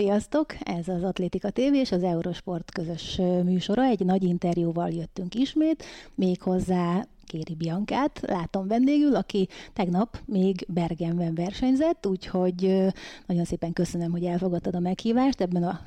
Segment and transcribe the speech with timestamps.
[0.00, 0.54] Sziasztok!
[0.60, 3.84] Ez az Atlétika TV és az Eurosport közös műsora.
[3.84, 5.84] Egy nagy interjúval jöttünk ismét,
[6.14, 12.86] méghozzá Kéri Biankát látom vendégül, aki tegnap még Bergenben versenyzett, úgyhogy
[13.26, 15.40] nagyon szépen köszönöm, hogy elfogadtad a meghívást.
[15.40, 15.80] Ebben a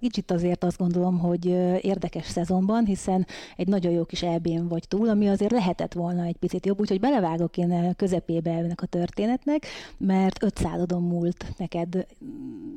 [0.00, 1.46] kicsit azért azt gondolom, hogy
[1.80, 3.26] érdekes szezonban, hiszen
[3.56, 7.00] egy nagyon jó kis elbén vagy túl, ami azért lehetett volna egy picit jobb, úgyhogy
[7.00, 9.66] belevágok én közepébe ennek a történetnek,
[9.98, 12.06] mert öt századon múlt neked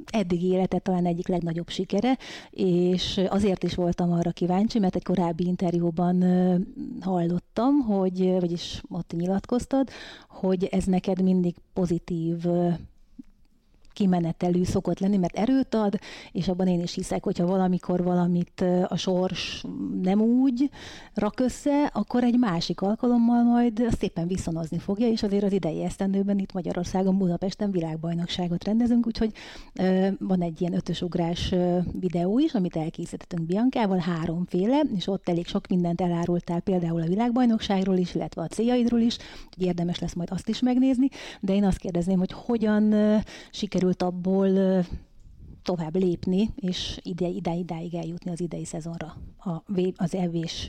[0.06, 2.18] eddig életed talán egyik legnagyobb sikere,
[2.52, 6.24] és azért is voltam arra kíváncsi, mert egy korábbi interjúban
[7.00, 9.90] hallottam, hogy hogy, vagyis ott nyilatkoztad,
[10.30, 12.46] hogy ez neked mindig pozitív
[13.94, 16.00] kimenetelű szokott lenni, mert erőt ad,
[16.32, 19.64] és abban én is hiszek, hogyha valamikor valamit a sors
[20.02, 20.70] nem úgy
[21.14, 26.40] rak össze, akkor egy másik alkalommal majd szépen viszonozni fogja, és azért az idei esztendőben
[26.40, 29.32] itt Magyarországon, Budapesten világbajnokságot rendezünk, úgyhogy
[30.20, 31.54] van egy ilyen ötösugrás
[32.00, 37.98] videó is, amit elkészítettünk Biankával, háromféle, és ott elég sok mindent elárultál például a világbajnokságról
[37.98, 39.18] is, illetve a céljaidról is,
[39.56, 41.08] hogy érdemes lesz majd azt is megnézni,
[41.40, 42.94] de én azt kérdezném, hogy hogyan
[43.52, 44.84] sikerül sikerült abból
[45.64, 49.16] tovább lépni, és ide, ide, idáig eljutni az idei szezonra.
[49.38, 49.62] A,
[49.96, 50.66] az evés,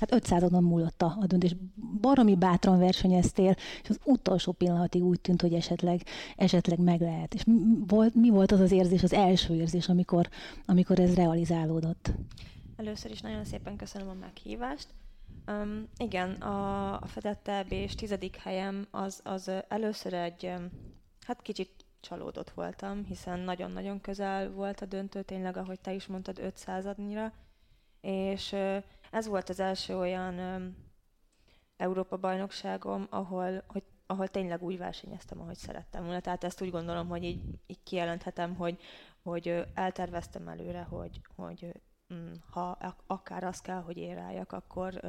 [0.00, 1.56] hát 500-on múlott a, a döntés.
[2.00, 6.02] Baromi bátran versenyeztél, és az utolsó pillanatig úgy tűnt, hogy esetleg,
[6.36, 7.34] esetleg meg lehet.
[7.34, 7.54] És mi
[7.86, 10.28] volt, mi volt az az érzés, az első érzés, amikor,
[10.64, 12.10] amikor ez realizálódott?
[12.76, 14.86] Először is nagyon szépen köszönöm a meghívást.
[15.46, 20.52] Um, igen, a, a fedett és tizedik helyem az, az először egy,
[21.26, 21.77] hát kicsit
[22.08, 27.32] csalódott voltam, hiszen nagyon-nagyon közel volt a döntő, tényleg, ahogy te is mondtad, 500 adnyira,
[28.00, 28.56] és
[29.10, 30.36] ez volt az első olyan
[31.76, 36.20] Európa-bajnokságom, ahol, hogy, ahol tényleg úgy versenyeztem, ahogy szerettem volna.
[36.20, 38.80] Tehát ezt úgy gondolom, hogy így, így kijelenthetem, hogy,
[39.22, 41.72] hogy elterveztem előre, hogy, hogy
[42.14, 45.00] mm, ha akár az kell, hogy éráljak, akkor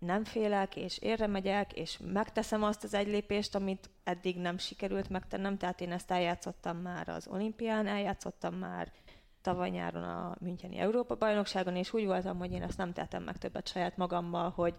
[0.00, 5.08] nem félek, és érre megyek, és megteszem azt az egy lépést, amit eddig nem sikerült
[5.08, 8.92] megtennem, tehát én ezt eljátszottam már az olimpián, eljátszottam már
[9.40, 13.68] tavaly nyáron a Müncheni Európa-bajnokságon, és úgy voltam, hogy én ezt nem tettem meg többet
[13.68, 14.74] saját magammal, hogy,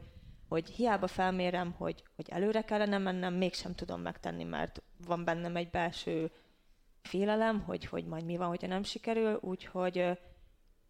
[0.48, 5.70] hogy hiába felmérem, hogy, hogy előre kellene mennem, mégsem tudom megtenni, mert van bennem egy
[5.70, 6.32] belső
[7.02, 10.18] félelem, hogy, hogy majd mi van, hogyha nem sikerül, úgyhogy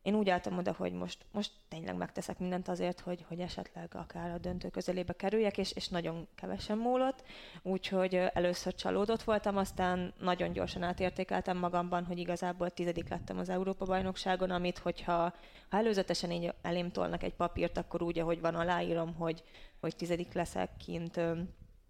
[0.01, 4.31] én úgy álltam oda, hogy most, most tényleg megteszek mindent azért, hogy, hogy esetleg akár
[4.31, 7.23] a döntő közelébe kerüljek, és, és nagyon kevesen múlott,
[7.61, 14.51] úgyhogy először csalódott voltam, aztán nagyon gyorsan átértékeltem magamban, hogy igazából tizedik lettem az Európa-bajnokságon,
[14.51, 15.33] amit hogyha
[15.69, 19.43] ha előzetesen így elém tolnak egy papírt, akkor úgy, ahogy van, aláírom, hogy,
[19.79, 21.19] hogy tizedik leszek kint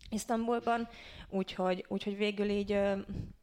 [0.10, 0.88] Isztambulban,
[1.30, 2.80] úgyhogy, úgyhogy végül így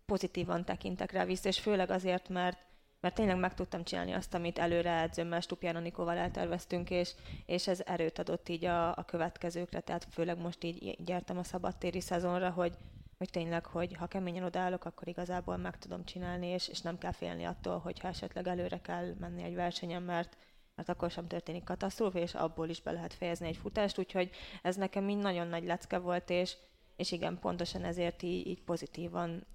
[0.07, 2.59] pozitívan tekintek rá vissza, és főleg azért, mert
[3.01, 7.15] mert tényleg meg tudtam csinálni azt, amit előre edzőmmel, Stupján Anikóval elterveztünk, és,
[7.47, 12.01] és ez erőt adott így a, a következőkre, tehát főleg most így gyertem a szabadtéri
[12.01, 12.77] szezonra, hogy,
[13.19, 17.13] hogy tényleg, hogy ha keményen odállok, akkor igazából meg tudom csinálni, és, és nem kell
[17.13, 20.37] félni attól, hogy ha esetleg előre kell menni egy versenyen, mert,
[20.75, 24.31] mert akkor sem történik katasztrófa, és abból is be lehet fejezni egy futást, úgyhogy
[24.63, 26.57] ez nekem mind nagyon nagy lecke volt, és,
[26.97, 29.47] és igen, pontosan ezért így, így pozitívan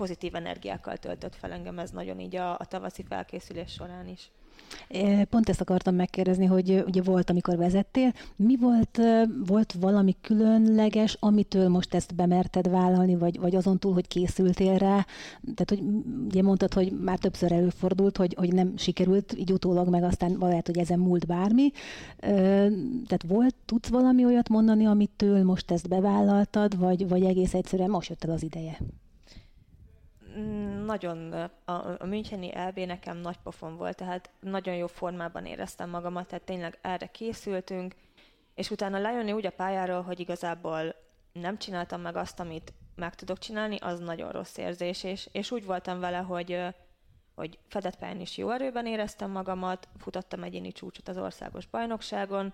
[0.00, 4.30] pozitív energiákkal töltött fel engem ez nagyon így a, a tavaszi felkészülés során is.
[5.30, 8.12] Pont ezt akartam megkérdezni, hogy ugye volt, amikor vezettél.
[8.36, 9.00] Mi volt,
[9.46, 15.06] volt valami különleges, amitől most ezt bemerted vállalni, vagy, vagy azon túl, hogy készültél rá?
[15.54, 15.82] Tehát, hogy
[16.24, 20.66] ugye mondtad, hogy már többször előfordult, hogy, hogy nem sikerült, így utólag meg aztán lehet,
[20.66, 21.70] hogy ezen múlt bármi.
[23.06, 28.08] Tehát volt, tudsz valami olyat mondani, amitől most ezt bevállaltad, vagy, vagy egész egyszerűen most
[28.08, 28.78] jött el az ideje?
[30.84, 31.32] Nagyon,
[31.64, 36.44] a, a Müncheni LB nekem nagy pofon volt, tehát nagyon jó formában éreztem magamat, tehát
[36.44, 37.94] tényleg erre készültünk,
[38.54, 40.94] és utána lejönni úgy a pályáról, hogy igazából
[41.32, 45.64] nem csináltam meg azt, amit meg tudok csinálni, az nagyon rossz érzés, és, és úgy
[45.64, 46.62] voltam vele, hogy,
[47.34, 52.52] hogy fedett pályán is jó erőben éreztem magamat, futottam egyéni csúcsot az országos bajnokságon,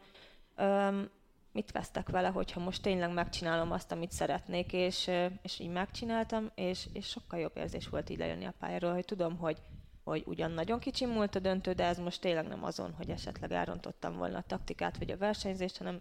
[1.56, 5.10] mit vesztek vele, hogyha most tényleg megcsinálom azt, amit szeretnék, és,
[5.42, 9.36] és így megcsináltam, és, és sokkal jobb érzés volt így lejönni a pályáról, hogy tudom,
[9.36, 9.58] hogy,
[10.04, 13.52] hogy ugyan nagyon kicsi múlt a döntő, de ez most tényleg nem azon, hogy esetleg
[13.52, 16.00] elrontottam volna a taktikát vagy a versenyzést, hanem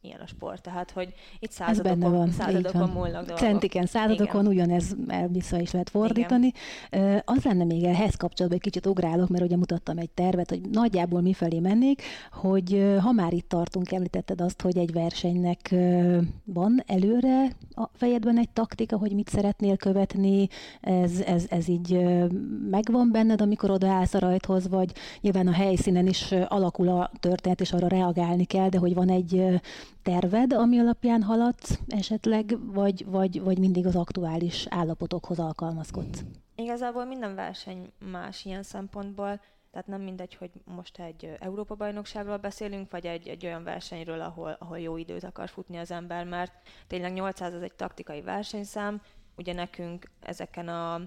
[0.00, 3.38] ilyen a sport, tehát hogy itt századokon, van, századokon múlnak dolgok.
[3.38, 4.52] Centiken, századokon Igen.
[4.52, 4.96] ugyanez
[5.28, 6.52] vissza is lehet fordítani.
[6.90, 7.22] Igen.
[7.24, 11.20] Az lenne még ehhez kapcsolatban, egy kicsit ugrálok, mert ugye mutattam egy tervet, hogy nagyjából
[11.20, 12.02] mifelé mennék,
[12.32, 15.74] hogy ha már itt tartunk, említetted azt, hogy egy versenynek
[16.44, 20.48] van előre a fejedben egy taktika, hogy mit szeretnél követni,
[20.80, 21.98] ez, ez, ez így
[22.70, 27.72] megvan benned, amikor odaállsz a rajthoz, vagy nyilván a helyszínen is alakul a történet, és
[27.72, 29.60] arra reagálni kell, de hogy van egy
[30.02, 36.24] terved, ami alapján haladsz esetleg, vagy, vagy, vagy mindig az aktuális állapotokhoz alkalmazkodsz?
[36.54, 39.40] Igazából minden verseny más ilyen szempontból,
[39.72, 44.78] tehát nem mindegy, hogy most egy Európa-bajnokságról beszélünk, vagy egy, egy olyan versenyről, ahol, ahol
[44.78, 46.52] jó időt akar futni az ember, mert
[46.86, 49.02] tényleg 800 az egy taktikai versenyszám,
[49.36, 51.00] ugye nekünk ezeken a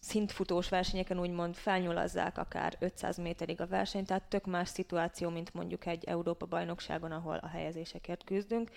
[0.00, 5.86] szintfutós versenyeken úgymond felnyulazzák akár 500 méterig a versenyt, tehát tök más szituáció, mint mondjuk
[5.86, 8.70] egy Európa-bajnokságon, ahol a helyezésekért küzdünk.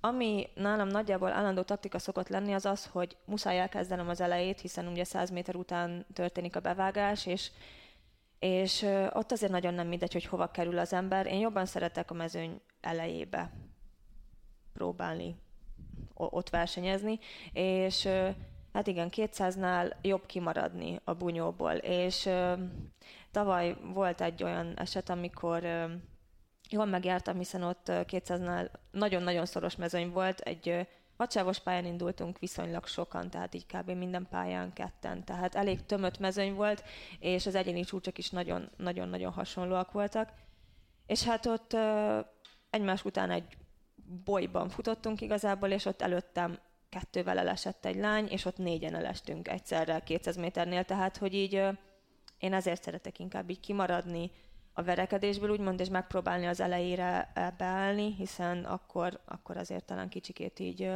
[0.00, 4.86] Ami nálam nagyjából állandó taktika szokott lenni, az az, hogy muszáj elkezdenem az elejét, hiszen
[4.86, 7.50] ugye 100 méter után történik a bevágás, és
[8.38, 8.82] és
[9.12, 11.26] ott azért nagyon nem mindegy, hogy hova kerül az ember.
[11.26, 13.50] Én jobban szeretek a mezőny elejébe
[14.72, 15.36] próbálni
[16.14, 17.18] ott versenyezni,
[17.52, 18.08] és
[18.72, 22.28] hát igen, 200-nál jobb kimaradni a bunyóból, és
[23.30, 25.62] tavaly volt egy olyan eset, amikor
[26.70, 30.86] jól megjártam, hiszen ott 200-nál nagyon-nagyon szoros mezőny volt, egy
[31.18, 33.90] Hadsávos pályán indultunk viszonylag sokan, tehát így kb.
[33.90, 36.84] minden pályán ketten, tehát elég tömött mezőny volt,
[37.18, 38.30] és az egyéni csúcsok is
[38.76, 40.32] nagyon-nagyon hasonlóak voltak.
[41.06, 42.18] És hát ott ö,
[42.70, 43.56] egymás után egy
[44.24, 50.00] bolyban futottunk igazából, és ott előttem kettővel elesett egy lány, és ott négyen elestünk egyszerre
[50.00, 51.70] 200 méternél, tehát hogy így ö,
[52.38, 54.30] én ezért szeretek inkább így kimaradni,
[54.78, 60.90] a verekedésből, úgymond, és megpróbálni az elejére beállni, hiszen akkor, akkor azért talán kicsikét így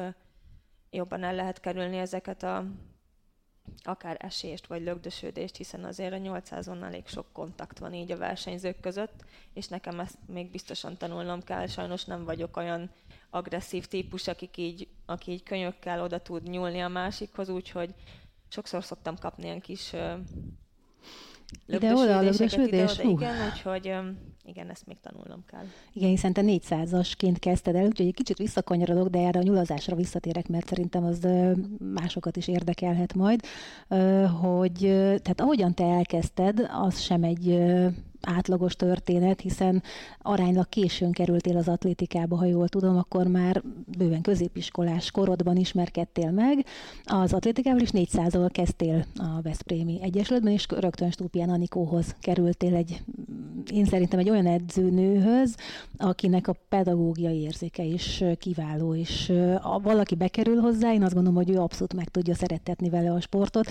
[0.90, 2.64] jobban el lehet kerülni ezeket a
[3.82, 8.80] akár esést vagy lögdösödést, hiszen azért a 800-on elég sok kontakt van így a versenyzők
[8.80, 12.90] között, és nekem ezt még biztosan tanulnom kell, sajnos nem vagyok olyan
[13.30, 17.94] agresszív típus, akik így, aki így könyökkel oda tud nyúlni a másikhoz, úgyhogy
[18.48, 19.94] sokszor szoktam kapni ilyen kis
[21.66, 22.98] ide-oda, lögdösödés?
[22.98, 23.92] Ide, igen, úgyhogy
[24.44, 25.64] igen, ezt még tanulnom kell.
[25.92, 30.48] Igen, hiszen te 400-asként kezdted el, úgyhogy egy kicsit visszakanyarodok, de erre a nyulazásra visszatérek,
[30.48, 31.28] mert szerintem az
[31.94, 33.40] másokat is érdekelhet majd,
[34.40, 34.78] hogy
[35.22, 37.62] tehát ahogyan te elkezdted, az sem egy
[38.26, 39.82] átlagos történet, hiszen
[40.18, 43.62] aránylag későn kerültél az atlétikába, ha jól tudom, akkor már
[43.98, 46.66] bőven középiskolás korodban ismerkedtél meg.
[47.04, 53.02] Az atlétikával is 400-al kezdtél a Veszprémi Egyesületben, és rögtön Stúpián Anikóhoz kerültél egy,
[53.72, 55.56] én szerintem egy olyan edzőnőhöz,
[55.96, 59.32] akinek a pedagógiai érzéke is kiváló, és
[59.62, 63.20] ha valaki bekerül hozzá, én azt gondolom, hogy ő abszolút meg tudja szerettetni vele a
[63.20, 63.66] sportot,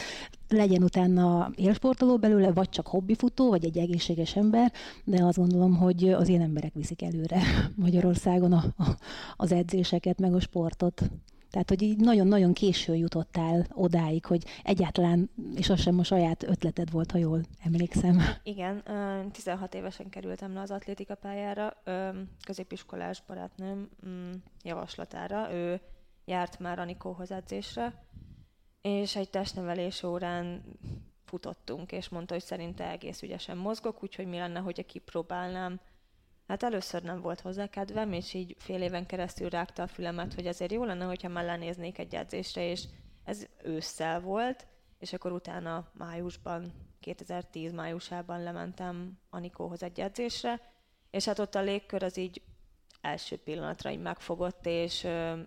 [0.51, 4.71] legyen utána élsportoló belőle, vagy csak hobbifutó, vagy egy egészséges ember,
[5.03, 7.41] de azt gondolom, hogy az ilyen emberek viszik előre
[7.75, 8.97] Magyarországon a, a,
[9.35, 11.01] az edzéseket, meg a sportot.
[11.51, 16.91] Tehát, hogy így nagyon-nagyon késő jutottál odáig, hogy egyáltalán, és az sem a saját ötleted
[16.91, 18.21] volt, ha jól emlékszem.
[18.43, 18.83] Igen,
[19.31, 21.73] 16 évesen kerültem le az atlétika pályára,
[22.45, 24.31] középiskolás barátnőm mm,
[24.63, 25.81] javaslatára, ő
[26.25, 27.93] járt már Anikóhoz edzésre,
[28.81, 30.63] és egy testnevelés órán
[31.25, 35.79] futottunk, és mondta, hogy szerinte egész ügyesen mozgok, úgyhogy mi lenne, hogyha kipróbálnám.
[36.47, 40.47] Hát először nem volt hozzá kedvem, és így fél éven keresztül rágta a fülemet, hogy
[40.47, 42.83] azért jó lenne, hogyha már lenéznék egy edzésre, és
[43.23, 44.67] ez ősszel volt,
[44.99, 50.61] és akkor utána májusban, 2010 májusában lementem Anikóhoz egy edzésre,
[51.11, 52.41] és hát ott a légkör az így
[53.01, 55.39] első pillanatra így megfogott, és ö,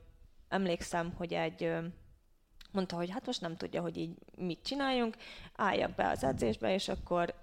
[0.48, 1.84] emlékszem, hogy egy ö,
[2.74, 5.16] mondta, hogy hát most nem tudja, hogy így mit csináljunk,
[5.56, 7.34] álljak be az edzésbe, és akkor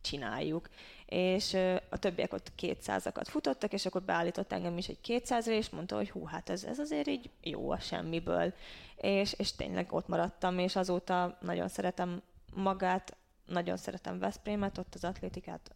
[0.00, 0.68] csináljuk.
[1.06, 1.54] És
[1.90, 6.10] a többiek ott 200-akat futottak, és akkor beállított engem is egy 200 és mondta, hogy
[6.10, 8.54] hú, hát ez, ez azért így jó a semmiből.
[8.96, 12.22] És, és tényleg ott maradtam, és azóta nagyon szeretem
[12.54, 13.16] magát,
[13.46, 15.74] nagyon szeretem Veszprémet, ott az atlétikát,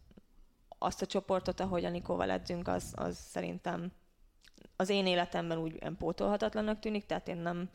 [0.77, 3.91] azt a csoportot, ahogy Anikóval edzünk, az, az szerintem
[4.75, 7.69] az én életemben úgy pótolhatatlanak tűnik, tehát én nem,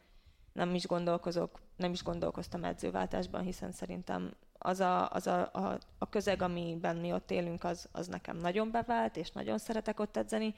[0.56, 6.08] nem is gondolkozok, nem is gondolkoztam edzőváltásban, hiszen szerintem az a, az a, a, a
[6.08, 10.54] közeg, amiben mi ott élünk, az, az nekem nagyon bevált, és nagyon szeretek ott edzeni.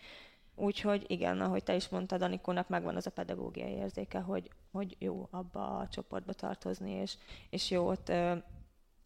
[0.54, 5.28] Úgyhogy igen, ahogy te is mondtad, Anikónak megvan az a pedagógiai érzéke, hogy, hogy jó
[5.30, 7.16] abba a csoportba tartozni, és,
[7.50, 8.32] és jó ott ö,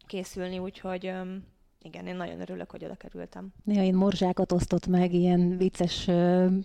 [0.07, 1.35] készülni, úgyhogy ö,
[1.81, 3.53] igen, én nagyon örülök, hogy oda kerültem.
[3.63, 6.09] Néha én morzsákat osztott meg, ilyen vicces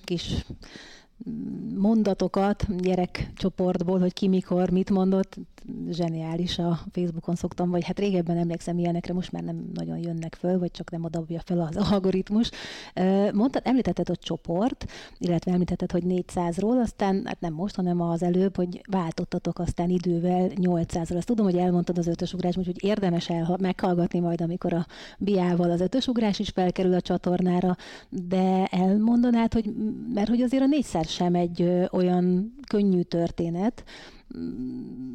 [0.04, 0.44] kis
[1.76, 5.37] mondatokat gyerekcsoportból, hogy ki mikor mit mondott,
[5.90, 10.58] zseniális a Facebookon szoktam, vagy hát régebben emlékszem ilyenekre, most már nem nagyon jönnek föl,
[10.58, 12.50] vagy csak nem adabja fel az algoritmus.
[13.32, 14.87] Mondtad, említetted, hogy csoport,
[15.18, 20.50] illetve említetted, hogy 400-ról, aztán, hát nem most, hanem az előbb, hogy váltottatok aztán idővel
[20.54, 21.16] 800-ról.
[21.16, 24.87] Azt tudom, hogy elmondtad az ötösugrás, úgyhogy érdemes el meghallgatni majd, amikor a
[25.18, 27.76] biával az ötösugrás is felkerül a csatornára,
[28.08, 29.72] de elmondanád, hogy
[30.14, 33.84] mert hogy azért a 400 sem egy olyan könnyű történet.
[34.37, 35.08] Mm,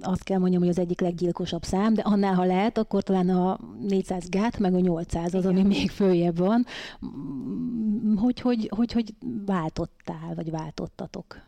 [0.00, 3.58] azt kell mondjam, hogy az egyik leggyilkosabb szám, de annál, ha lehet, akkor talán a
[3.80, 5.56] 400 gát, meg a 800 az, Igen.
[5.56, 6.66] ami még följebb van.
[7.06, 9.14] Mm, hogy, hogy, hogy, hogy
[9.46, 11.40] váltottál, vagy váltottatok?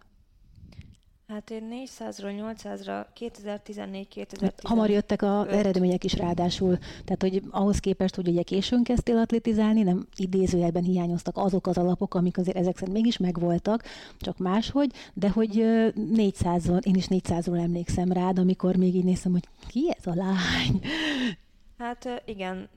[1.28, 4.52] Hát én 400-ról 800-ra 2014-2015.
[4.62, 9.82] Hamar jöttek az eredmények is ráadásul, tehát hogy ahhoz képest, hogy ugye későn kezdtél atlétizálni,
[9.82, 13.82] nem idézőjelben hiányoztak azok az alapok, amik azért ezek szerint mégis megvoltak,
[14.18, 15.50] csak máshogy, de hogy
[15.94, 20.80] 400-on, én is 400-ról emlékszem rád, amikor még így néztem, hogy ki ez a lány?
[21.78, 22.68] Hát igen,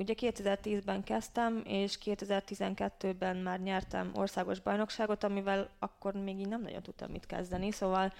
[0.00, 6.82] Ugye 2010-ben kezdtem, és 2012-ben már nyertem országos bajnokságot, amivel akkor még így nem nagyon
[6.82, 8.12] tudtam mit kezdeni, szóval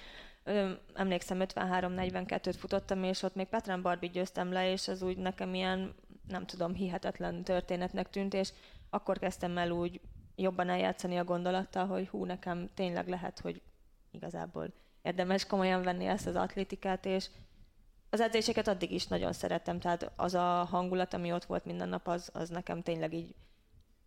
[0.95, 5.95] emlékszem 53-42-t futottam, és ott még Petrán Barbi győztem le, és az úgy nekem ilyen,
[6.29, 8.53] nem tudom, hihetetlen történetnek tűnt, és
[8.91, 10.01] akkor kezdtem el úgy
[10.37, 13.63] jobban eljátszani a gondolattal, hogy hú, nekem tényleg lehet, hogy
[14.11, 14.73] igazából
[15.03, 17.29] érdemes komolyan venni ezt az atlétikát, és
[18.11, 22.09] az edzéseket addig is nagyon szerettem, tehát az a hangulat, ami ott volt minden nap,
[22.09, 23.35] az, az nekem tényleg így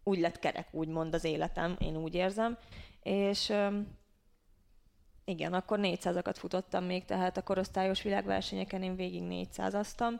[0.03, 2.57] úgy lett kerek, úgymond az életem, én úgy érzem.
[3.03, 3.53] És
[5.25, 10.19] igen, akkor 400-akat futottam még, tehát a korosztályos világversenyeken én végig 400-aztam,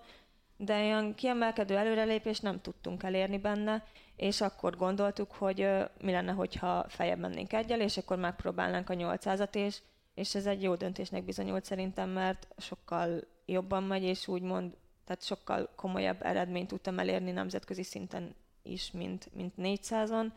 [0.57, 3.83] de olyan kiemelkedő előrelépést nem tudtunk elérni benne,
[4.15, 5.67] és akkor gondoltuk, hogy
[6.01, 9.81] mi lenne, hogyha feljebb mennénk egyel, és akkor megpróbálnánk a 800-at, és,
[10.13, 15.69] és ez egy jó döntésnek bizonyult szerintem, mert sokkal jobban megy, és úgymond, tehát sokkal
[15.75, 20.31] komolyabb eredményt tudtam elérni nemzetközi szinten is, mint, mint 400-on,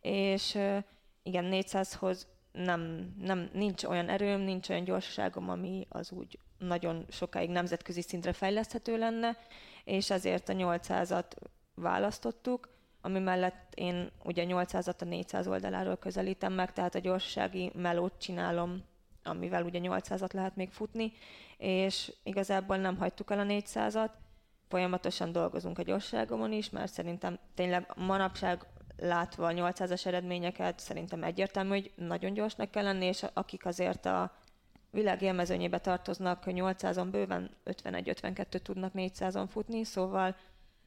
[0.00, 0.58] és
[1.22, 7.50] igen, 400-hoz nem, nem, nincs olyan erőm, nincs olyan gyorsaságom, ami az úgy nagyon sokáig
[7.50, 9.38] nemzetközi szintre fejleszthető lenne,
[9.84, 11.30] és ezért a 800-at
[11.74, 12.68] választottuk,
[13.00, 18.82] ami mellett én ugye 800-at a 400 oldaláról közelítem meg, tehát a gyorsasági melót csinálom,
[19.24, 21.12] amivel ugye 800-at lehet még futni,
[21.56, 24.10] és igazából nem hagytuk el a 400-at,
[24.68, 28.66] folyamatosan dolgozunk a gyorságomon is, mert szerintem tényleg manapság
[28.96, 34.32] látva a 800-as eredményeket, szerintem egyértelmű, hogy nagyon gyorsnak kell lenni, és akik azért a
[34.90, 40.36] világ élmezőnyébe tartoznak, 800-on bőven 51-52 tudnak 400-on futni, szóval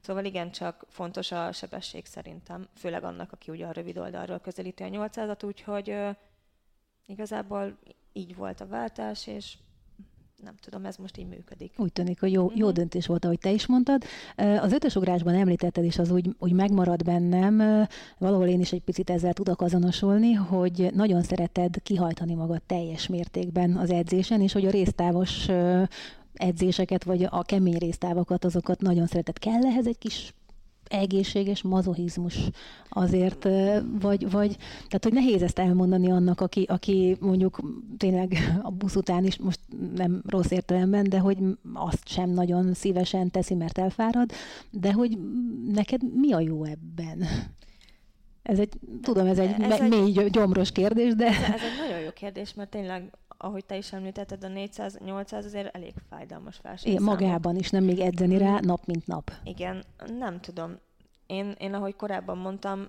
[0.02, 4.84] Szóval igen, csak fontos a sebesség szerintem, főleg annak, aki ugye a rövid oldalról közelíti
[4.84, 6.16] a 800-at, úgyhogy uh,
[7.06, 7.78] igazából
[8.18, 9.58] így volt a váltás, és
[10.44, 11.74] nem tudom, ez most így működik.
[11.78, 14.04] Úgy tűnik, hogy jó, jó döntés volt, ahogy te is mondtad.
[14.36, 19.34] Az ötösugrásban említetted, és az úgy, úgy megmarad bennem, valahol én is egy picit ezzel
[19.34, 25.48] tudok azonosulni, hogy nagyon szereted kihajtani magad teljes mértékben az edzésen, és hogy a résztávos
[26.34, 29.40] edzéseket, vagy a kemény résztávokat, azokat nagyon szereted.
[29.40, 30.34] Kell ehhez egy kis
[30.90, 32.38] egészséges mazohizmus
[32.90, 33.48] azért,
[34.00, 37.60] vagy, vagy, tehát hogy nehéz ezt elmondani annak, aki, aki mondjuk
[37.98, 39.60] tényleg a busz után is most
[39.96, 41.38] nem rossz értelemben, de hogy
[41.74, 44.32] azt sem nagyon szívesen teszi, mert elfárad,
[44.72, 45.18] de hogy
[45.74, 47.28] neked mi a jó ebben?
[48.44, 51.26] Ez egy, tudom, ez egy ez mély, egy, gyomros kérdés, de...
[51.26, 55.76] Ez, ez egy nagyon jó kérdés, mert tényleg ahogy te is említetted, a 400-800 azért
[55.76, 56.92] elég fájdalmas verseny.
[56.92, 59.32] Igen, magában is, nem még edzeni rá nap, mint nap.
[59.44, 60.80] Igen, nem tudom.
[61.26, 62.88] Én, én ahogy korábban mondtam,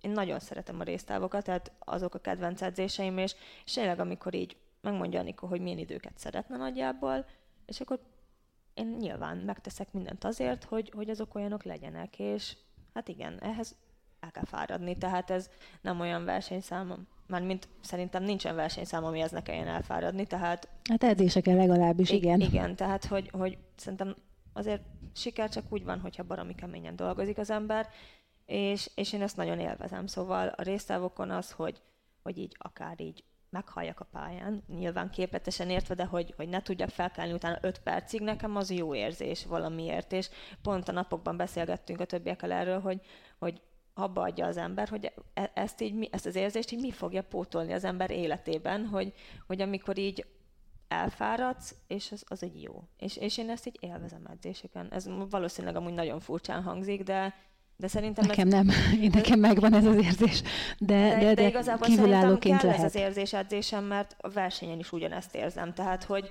[0.00, 4.56] én nagyon szeretem a résztávokat, tehát azok a kedvenc edzéseim, és, és tényleg amikor így
[4.80, 7.26] megmondja Anikó, hogy milyen időket szeretne nagyjából,
[7.66, 7.98] és akkor
[8.74, 12.56] én nyilván megteszek mindent azért, hogy, hogy azok olyanok legyenek, és
[12.94, 13.74] hát igen, ehhez
[14.24, 15.48] el kell fáradni, tehát ez
[15.80, 20.68] nem olyan versenyszám, mint szerintem nincsen versenyszám, ami ez ne kelljen elfáradni, tehát...
[20.90, 22.40] Hát edzéseken legalábbis, igen.
[22.40, 24.16] Igen, tehát hogy, hogy szerintem
[24.52, 24.82] azért
[25.14, 27.88] siker csak úgy van, hogyha baromi keményen dolgozik az ember,
[28.46, 30.06] és, és én ezt nagyon élvezem.
[30.06, 31.80] Szóval a résztávokon az, hogy,
[32.22, 36.88] hogy így akár így meghalljak a pályán, nyilván képletesen értve, de hogy, hogy ne tudjak
[36.88, 40.30] felkelni utána 5 percig, nekem az jó érzés valamiért, és
[40.62, 43.00] pont a napokban beszélgettünk a többiekkel erről, hogy,
[43.38, 43.60] hogy
[43.94, 47.72] abba adja az ember, hogy e, ezt, így, ezt az érzést így mi fogja pótolni
[47.72, 49.12] az ember életében, hogy,
[49.46, 50.26] hogy amikor így
[50.88, 52.82] elfáradsz, és az, az egy jó.
[52.98, 54.92] És, és én ezt így élvezem edzéseken.
[54.92, 57.34] Ez valószínűleg amúgy nagyon furcsán hangzik, de,
[57.76, 58.26] de szerintem...
[58.26, 58.68] Nekem ez, nem,
[59.04, 60.42] én nekem megvan ez az érzés,
[60.78, 62.84] de, de, de, de igazából kívülállóként kell lehet.
[62.84, 65.74] ez az érzés edzésem, mert a versenyen is ugyanezt érzem.
[65.74, 66.30] Tehát, hogy,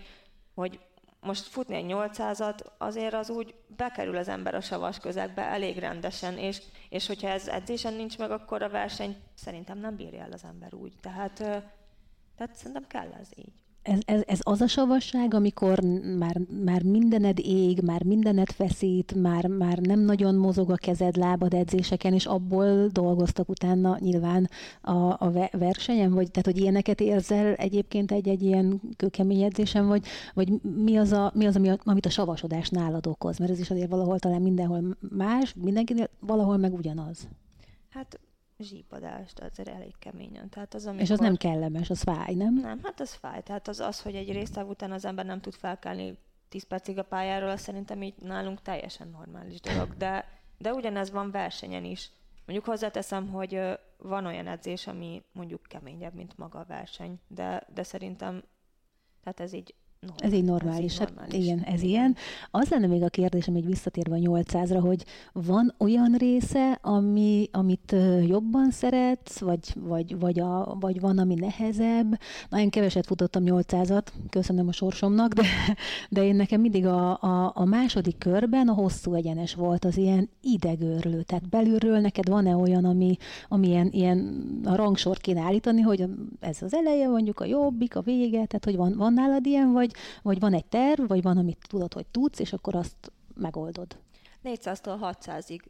[0.53, 0.79] hogy
[1.23, 6.37] most futni egy 800-at, azért az úgy bekerül az ember a savas közegbe elég rendesen,
[6.37, 10.43] és, és hogyha ez edzésen nincs meg, akkor a verseny szerintem nem bírja el az
[10.43, 10.93] ember úgy.
[11.01, 11.33] Tehát,
[12.35, 15.79] tehát szerintem kell ez így ez, ez, ez az a savasság, amikor
[16.17, 21.53] már, már mindened ég, már mindened feszít, már, már nem nagyon mozog a kezed, lábad
[21.53, 24.49] edzéseken, és abból dolgoztak utána nyilván
[24.81, 30.61] a, a versenyen, vagy tehát, hogy ilyeneket érzel egyébként egy-egy ilyen kőkemény edzésen, vagy, vagy
[30.61, 33.37] mi az, a, mi az ami, amit a savasodás nálad okoz?
[33.37, 37.27] Mert ez is azért valahol talán mindenhol más, mindenkinél valahol meg ugyanaz.
[37.89, 38.19] Hát
[38.59, 40.49] zsípadást, azért elég keményen.
[40.49, 41.03] Tehát az, amikor...
[41.03, 42.53] És az nem kellemes, az fáj, nem?
[42.53, 43.41] Nem, hát az fáj.
[43.41, 46.17] Tehát az, az hogy egy résztáv után az ember nem tud felkelni
[46.49, 49.97] 10 percig a pályáról, az szerintem így nálunk teljesen normális dolog.
[49.97, 50.25] De,
[50.57, 52.11] de ugyanez van versenyen is.
[52.45, 53.59] Mondjuk hozzáteszem, hogy
[53.97, 58.43] van olyan edzés, ami mondjuk keményebb, mint maga a verseny, de, de szerintem
[59.23, 60.23] tehát ez így Normális.
[60.23, 60.93] Ez így normális.
[60.93, 61.33] Így normális.
[61.33, 61.89] Hát, igen, ez igen.
[61.89, 62.15] ilyen.
[62.51, 67.95] Az lenne még a kérdésem, még visszatérve a 800-ra, hogy van olyan része, ami, amit
[68.27, 72.19] jobban szeretsz, vagy, vagy, vagy, a, vagy van, ami nehezebb.
[72.49, 75.43] Nagyon keveset futottam 800-at, köszönöm a sorsomnak, de,
[76.09, 80.29] de én nekem mindig a, a, a második körben a hosszú egyenes volt, az ilyen
[80.41, 81.21] idegőrlő.
[81.21, 83.17] Tehát belülről neked van-e olyan, ami,
[83.47, 86.05] ami ilyen, ilyen a rangsort kéne állítani, hogy
[86.39, 89.92] ez az eleje, mondjuk a jobbik, a vége, tehát hogy van, van nálad ilyen, vagy,
[90.21, 93.97] vagy van egy terv, vagy van, amit tudod, hogy tudsz, és akkor azt megoldod.
[94.43, 95.61] 400-tól 600-ig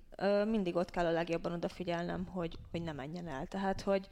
[0.45, 3.45] mindig ott kell a legjobban odafigyelnem, hogy, hogy ne menjen el.
[3.45, 4.09] Tehát, hogy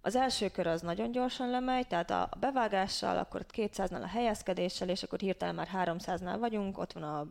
[0.00, 5.02] az első kör az nagyon gyorsan lemegy, tehát a bevágással, akkor 200-nál a helyezkedéssel, és
[5.02, 7.26] akkor hirtelen már 300-nál vagyunk, ott van a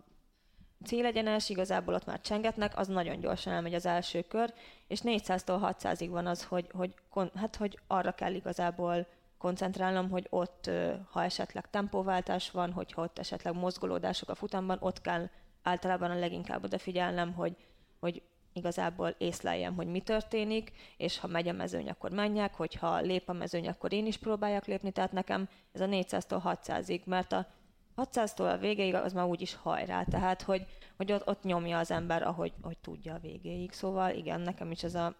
[0.85, 4.53] célegyenes, igazából ott már csengetnek, az nagyon gyorsan elmegy az első kör,
[4.87, 6.93] és 400-tól 600-ig van az, hogy, hogy,
[7.35, 9.07] hát, hogy arra kell igazából
[9.43, 10.69] koncentrálnom, hogy ott,
[11.11, 15.29] ha esetleg tempóváltás van, hogyha ott esetleg mozgolódások a futamban, ott kell
[15.63, 17.55] általában a leginkább odafigyelnem, hogy,
[17.99, 18.21] hogy
[18.53, 23.33] igazából észleljem, hogy mi történik, és ha megy a mezőny, akkor menjek, hogyha lép a
[23.33, 27.47] mezőny, akkor én is próbáljak lépni, tehát nekem ez a 400-tól 600-ig, mert a
[27.97, 30.65] 600-tól a végéig az már úgyis hajrá, tehát hogy,
[30.97, 33.71] hogy ott, ott nyomja az ember, ahogy, ahogy tudja a végéig.
[33.71, 35.15] Szóval igen, nekem is ez a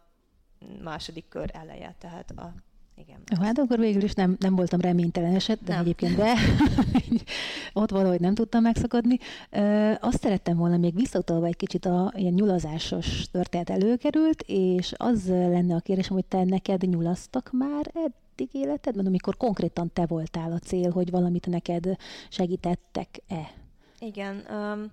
[0.82, 2.54] második kör eleje, tehát a
[2.96, 3.20] igen.
[3.36, 5.82] Jó, hát akkor végül is nem, nem voltam reménytelen eset, de nem.
[5.82, 6.34] egyébként de
[7.74, 9.18] ott valahogy nem tudtam megszakadni.
[9.50, 15.28] Ö, azt szerettem volna még visszautalva egy kicsit a ilyen nyulazásos történet előkerült, és az
[15.28, 20.60] lenne a kérdésem, hogy te neked nyulasztak már eddig életedben, amikor konkrétan te voltál a
[20.60, 21.96] cél, hogy valamit neked
[22.30, 23.52] segítettek-e?
[24.00, 24.46] Igen.
[24.52, 24.92] Um,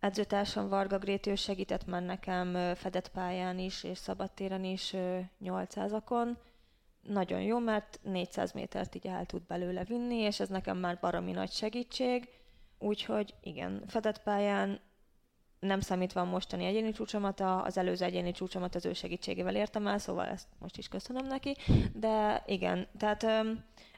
[0.00, 4.94] edzőtársam Varga Grétő segített már nekem fedett pályán is, és szabadtéren is
[5.44, 6.28] 800-akon
[7.06, 11.32] nagyon jó, mert 400 métert így el tud belőle vinni, és ez nekem már baromi
[11.32, 12.28] nagy segítség.
[12.78, 14.80] Úgyhogy igen, fedett pályán
[15.60, 19.98] nem számítva a mostani egyéni csúcsomat, az előző egyéni csúcsomat az ő segítségével értem el,
[19.98, 21.56] szóval ezt most is köszönöm neki.
[21.92, 23.26] De igen, tehát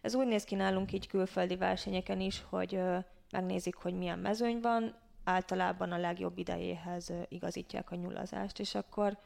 [0.02, 2.80] ez úgy néz ki nálunk így külföldi versenyeken is, hogy
[3.30, 9.18] megnézik, hogy milyen mezőny van, általában a legjobb idejéhez igazítják a nyulazást, és akkor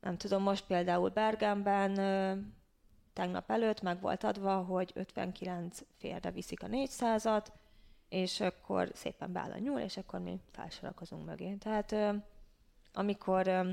[0.00, 1.92] nem tudom, most például Bergenben
[3.14, 7.46] tegnap előtt meg volt adva, hogy 59 félre viszik a 400-at,
[8.08, 11.54] és akkor szépen beáll a nyúl, és akkor mi felsorakozunk mögé.
[11.54, 11.94] Tehát
[12.92, 13.66] amikor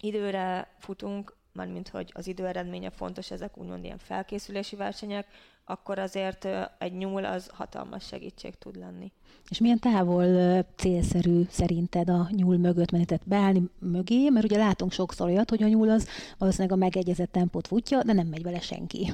[0.00, 5.26] időre futunk, mármint hogy az időeredménye fontos, ezek úgymond ilyen felkészülési versenyek,
[5.68, 6.48] akkor azért
[6.78, 9.12] egy nyúl az hatalmas segítség tud lenni.
[9.48, 14.92] És milyen távol célszerű szerinted a nyúl mögött menni, tehát beállni mögé, mert ugye látunk
[14.92, 18.60] sokszor olyat, hogy a nyúl az valószínűleg a megegyezett tempót futja, de nem megy vele
[18.60, 19.12] senki.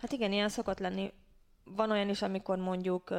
[0.00, 1.12] Hát igen, ilyen szokott lenni.
[1.64, 3.14] Van olyan is, amikor mondjuk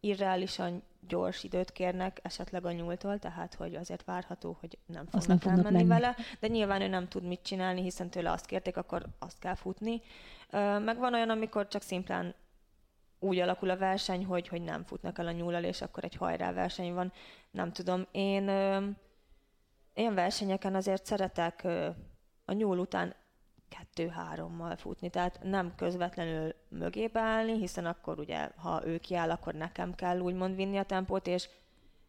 [0.00, 5.38] irreálisan gyors időt kérnek esetleg a nyúltól, tehát hogy azért várható, hogy nem fognak, nem
[5.38, 6.00] fognak elmenni menni.
[6.00, 9.54] vele, de nyilván ő nem tud mit csinálni, hiszen tőle azt kérték, akkor azt kell
[9.54, 10.02] futni.
[10.78, 12.34] Meg van olyan, amikor csak szimplán
[13.18, 16.52] úgy alakul a verseny, hogy, hogy nem futnak el a nyúlal, és akkor egy hajrá
[16.52, 17.12] verseny van.
[17.50, 18.48] Nem tudom, én
[19.94, 21.66] ilyen versenyeken azért szeretek
[22.44, 23.14] a nyúl után
[23.78, 29.94] kettő-hárommal futni, tehát nem közvetlenül mögébe állni, hiszen akkor ugye, ha ő kiáll, akkor nekem
[29.94, 31.48] kell úgymond vinni a tempót, és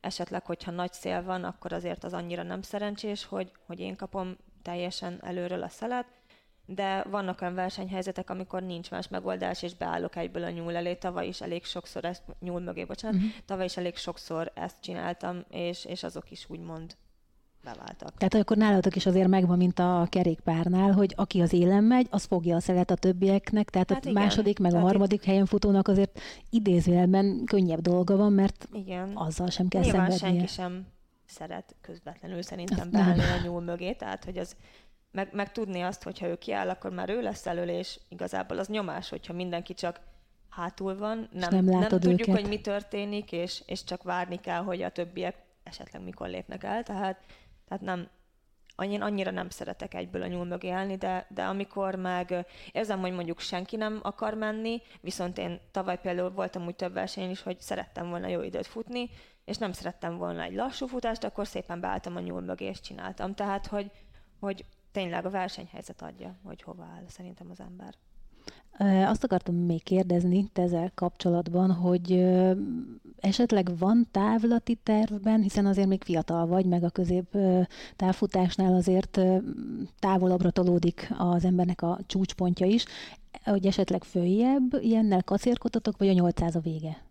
[0.02, 4.38] esetleg, hogyha nagy szél van, akkor azért az annyira nem szerencsés, hogy, hogy én kapom
[4.62, 6.06] teljesen előről a szelet,
[6.66, 10.96] de vannak olyan versenyhelyzetek, amikor nincs más megoldás, és beállok egyből a nyúl elé.
[10.96, 13.32] Tavaly is elég sokszor ezt, nyúl mögé, bocsánat, uh-huh.
[13.46, 16.96] tavaly is elég sokszor ezt csináltam, és, és azok is úgymond
[17.64, 18.18] beváltak.
[18.18, 22.24] Tehát akkor nálatok is azért megvan, mint a kerékpárnál, hogy aki az élen megy, az
[22.24, 24.22] fogja a szelet a többieknek, tehát hát a igen.
[24.22, 25.26] második, meg tehát a harmadik itt...
[25.26, 29.12] helyen futónak azért idézőjelben könnyebb dolga van, mert igen.
[29.16, 30.40] azzal sem kell Nyilván szenvednie.
[30.40, 30.86] senki sem
[31.26, 34.56] szeret közvetlenül szerintem beállni a nyúl mögé, tehát hogy az
[35.12, 38.68] meg, meg tudni azt, hogyha ő kiáll, akkor már ő lesz elől, és igazából az
[38.68, 40.00] nyomás, hogyha mindenki csak
[40.50, 42.36] hátul van, nem, nem, nem tudjuk, őket.
[42.36, 46.84] hogy mi történik, és, és csak várni kell, hogy a többiek esetleg mikor lépnek el,
[46.84, 47.24] tehát,
[47.74, 48.10] tehát nem,
[48.86, 53.12] én annyira nem szeretek egyből a nyúl mögé állni, de, de amikor meg érzem, hogy
[53.12, 57.60] mondjuk senki nem akar menni, viszont én tavaly például voltam úgy több versenyen is, hogy
[57.60, 59.10] szerettem volna jó időt futni,
[59.46, 63.36] és nem szerettem volna egy lassú futást, akkor szépen beálltam a nyúl mögé, és csináltam.
[63.36, 63.92] Tehát, hogy,
[64.40, 67.94] hogy tényleg a versenyhelyzet adja, hogy hova áll szerintem az ember.
[69.06, 72.26] Azt akartam még kérdezni ezzel kapcsolatban, hogy
[73.20, 77.38] esetleg van távlati tervben, hiszen azért még fiatal vagy, meg a közép
[77.96, 79.20] távfutásnál azért
[80.00, 82.86] távolabbra tolódik az embernek a csúcspontja is,
[83.44, 87.02] hogy esetleg följebb ilyennel kacérkodtatok, vagy a 800 a vége?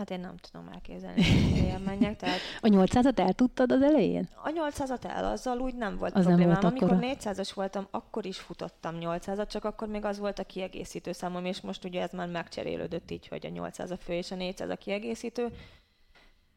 [0.00, 2.16] Hát én nem tudom elképzelni, hogy menjek.
[2.16, 2.38] Tehát...
[2.60, 4.28] A 800-at el tudtad az elején?
[4.42, 6.52] A 800-at el, azzal úgy nem volt az problémám.
[6.52, 7.14] Nem volt Amikor akkora.
[7.14, 11.60] 400-as voltam, akkor is futottam 800-at, csak akkor még az volt a kiegészítő számom, és
[11.60, 14.76] most ugye ez már megcserélődött így, hogy a 800 a fő és a 400 a
[14.76, 15.48] kiegészítő.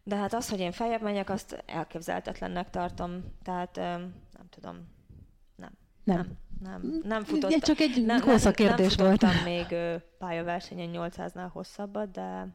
[0.03, 3.23] De hát az, hogy én feljebb menjek, azt elképzelhetetlennek tartom.
[3.43, 4.88] Tehát nem tudom.
[5.56, 5.71] Nem.
[6.03, 6.15] Nem.
[6.15, 6.38] Nem.
[6.82, 7.60] Nem, nem futottam.
[7.60, 9.21] Csak egy nem, nem, kérdés nem volt.
[9.21, 9.75] Nem még
[10.17, 12.47] pályaversenyen 800-nál hosszabbat, de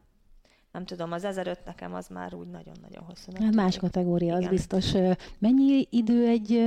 [0.73, 3.33] nem tudom, az 1005 nekem az már úgy nagyon-nagyon hosszú.
[3.41, 4.43] Hát más kategória, Igen.
[4.43, 4.93] az biztos.
[5.39, 6.63] Mennyi idő egy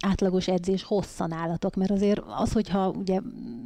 [0.00, 3.20] átlagos edzés hosszan állatok, mert azért az, hogyha ugye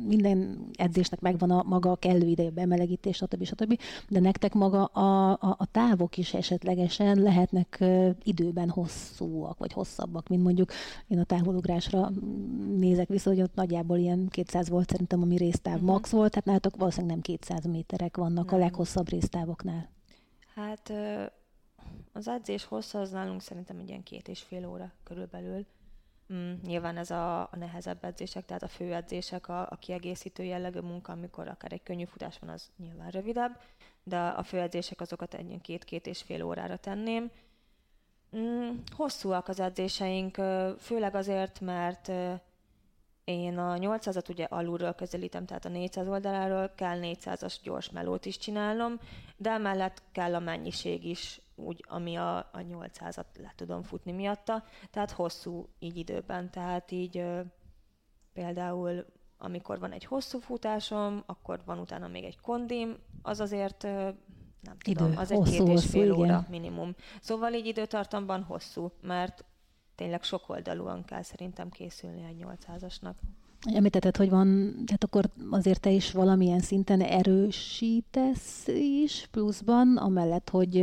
[0.07, 3.45] minden edzésnek megvan a maga a kellő ideje, bemelegítés, stb.
[3.45, 7.85] stb., de nektek maga a, a, a távok is esetlegesen lehetnek
[8.23, 10.73] időben hosszúak, vagy hosszabbak, mint mondjuk
[11.09, 12.11] én a távolugrásra
[12.77, 15.91] nézek vissza, hogy ott nagyjából ilyen 200 volt szerintem, ami résztáv uh-huh.
[15.91, 18.61] max volt, tehát nálatok valószínűleg nem 200 méterek vannak nem.
[18.61, 19.89] a leghosszabb résztávoknál.
[20.55, 20.93] Hát
[22.13, 25.67] az edzés hossza az nálunk szerintem egy ilyen két és fél óra körülbelül.
[26.33, 30.81] Mm, nyilván ez a, a nehezebb edzések, tehát a fő edzések, a, a kiegészítő jellegű
[30.81, 33.61] munka, amikor akár egy könnyű futás van, az nyilván rövidebb,
[34.03, 37.31] de a fő edzések azokat egy két-két és fél órára tenném.
[38.37, 40.35] Mm, hosszúak az edzéseink,
[40.79, 42.13] főleg azért, mert
[43.25, 48.39] én a 800-at ugye alulról közelítem, tehát a 400 oldaláról kell 400-as gyors melót is
[48.39, 49.01] csinálnom,
[49.37, 54.65] de emellett kell a mennyiség is, úgy, ami a, a 800-at le tudom futni miatta,
[54.91, 57.41] tehát hosszú így időben, tehát így ö,
[58.33, 59.07] például
[59.39, 64.11] amikor van egy hosszú futásom, akkor van utána még egy kondim, az azért ö,
[64.61, 65.05] nem Idő.
[65.05, 66.47] tudom, az hosszú, egy két és fél óra igen.
[66.49, 66.95] minimum.
[67.21, 69.45] Szóval így időtartamban hosszú, mert
[69.95, 73.15] tényleg sok oldalúan kell szerintem készülni egy 800-asnak.
[73.75, 80.81] Említetted, hogy van, tehát akkor azért te is valamilyen szinten erősítesz is pluszban, amellett, hogy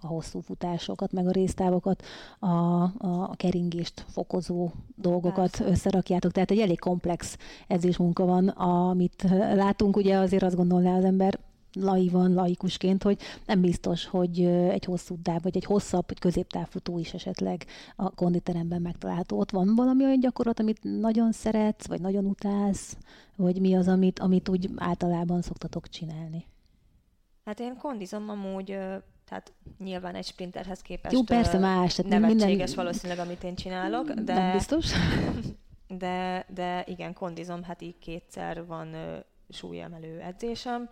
[0.00, 2.02] a hosszú futásokat, meg a résztávokat,
[2.38, 2.46] a,
[2.82, 5.66] a, keringést fokozó dolgokat Persze.
[5.66, 6.32] összerakjátok.
[6.32, 11.38] Tehát egy elég komplex edzésmunka van, amit látunk, ugye azért azt gondolná az ember,
[11.72, 17.14] laivan, laikusként, hogy nem biztos, hogy egy hosszú táv, vagy egy hosszabb, vagy középtávfutó is
[17.14, 17.64] esetleg
[17.96, 19.38] a konditeremben megtalálható.
[19.38, 22.96] Ott van valami olyan gyakorlat, amit nagyon szeretsz, vagy nagyon utálsz,
[23.36, 26.44] vagy mi az, amit, amit úgy általában szoktatok csinálni?
[27.44, 28.66] Hát én kondizom amúgy,
[29.28, 31.94] tehát nyilván egy sprinterhez képest Jó, persze más.
[31.94, 32.74] Tehát nevetséges minden...
[32.74, 34.34] valószínűleg, amit én csinálok, de...
[34.34, 34.86] Nem biztos.
[35.98, 38.94] De, de igen, kondizom, hát így kétszer van
[39.48, 40.88] súlyemelő edzésem,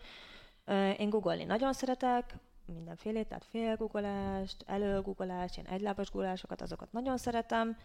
[0.99, 2.35] én googolni nagyon szeretek,
[2.67, 7.77] mindenfélét, tehát félgugolást, előgugolást, ilyen egylábas gugolásokat, azokat nagyon szeretem.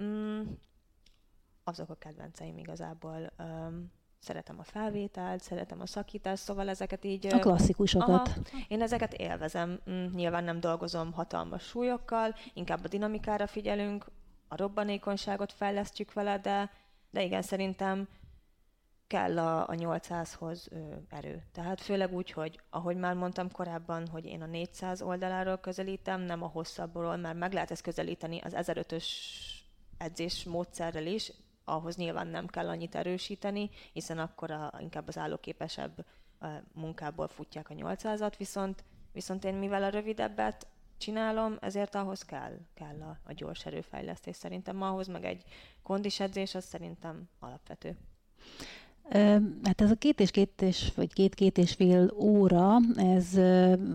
[0.00, 0.40] Mm,
[1.64, 3.30] azok a kedvenceim igazából.
[3.38, 7.26] Um, szeretem a felvételt, szeretem a szakítást, szóval ezeket így...
[7.26, 8.08] A klasszikusokat.
[8.08, 9.80] Aha, én ezeket élvezem.
[9.90, 14.06] Mm, nyilván nem dolgozom hatalmas súlyokkal, inkább a dinamikára figyelünk,
[14.48, 16.70] a robbanékonyságot fejlesztjük vele, de,
[17.10, 18.08] de igen, szerintem
[19.06, 21.42] kell a, a 800-hoz ö, erő.
[21.52, 26.42] Tehát főleg úgy, hogy ahogy már mondtam korábban, hogy én a 400 oldaláról közelítem, nem
[26.42, 29.06] a hosszabbról, mert meg lehet ezt közelíteni az 1005-ös
[29.98, 31.32] edzés módszerrel is,
[31.64, 36.04] ahhoz nyilván nem kell annyit erősíteni, hiszen akkor a, inkább az állóképesebb
[36.40, 40.66] a munkából futják a 800-at, viszont, viszont én mivel a rövidebbet
[40.98, 44.82] csinálom, ezért ahhoz kell, kell a, a gyors erőfejlesztés szerintem.
[44.82, 45.44] Ahhoz meg egy
[45.82, 47.96] kondis edzés, az szerintem alapvető.
[49.62, 53.32] Hát ez a két és két és, vagy két-két és fél óra, ez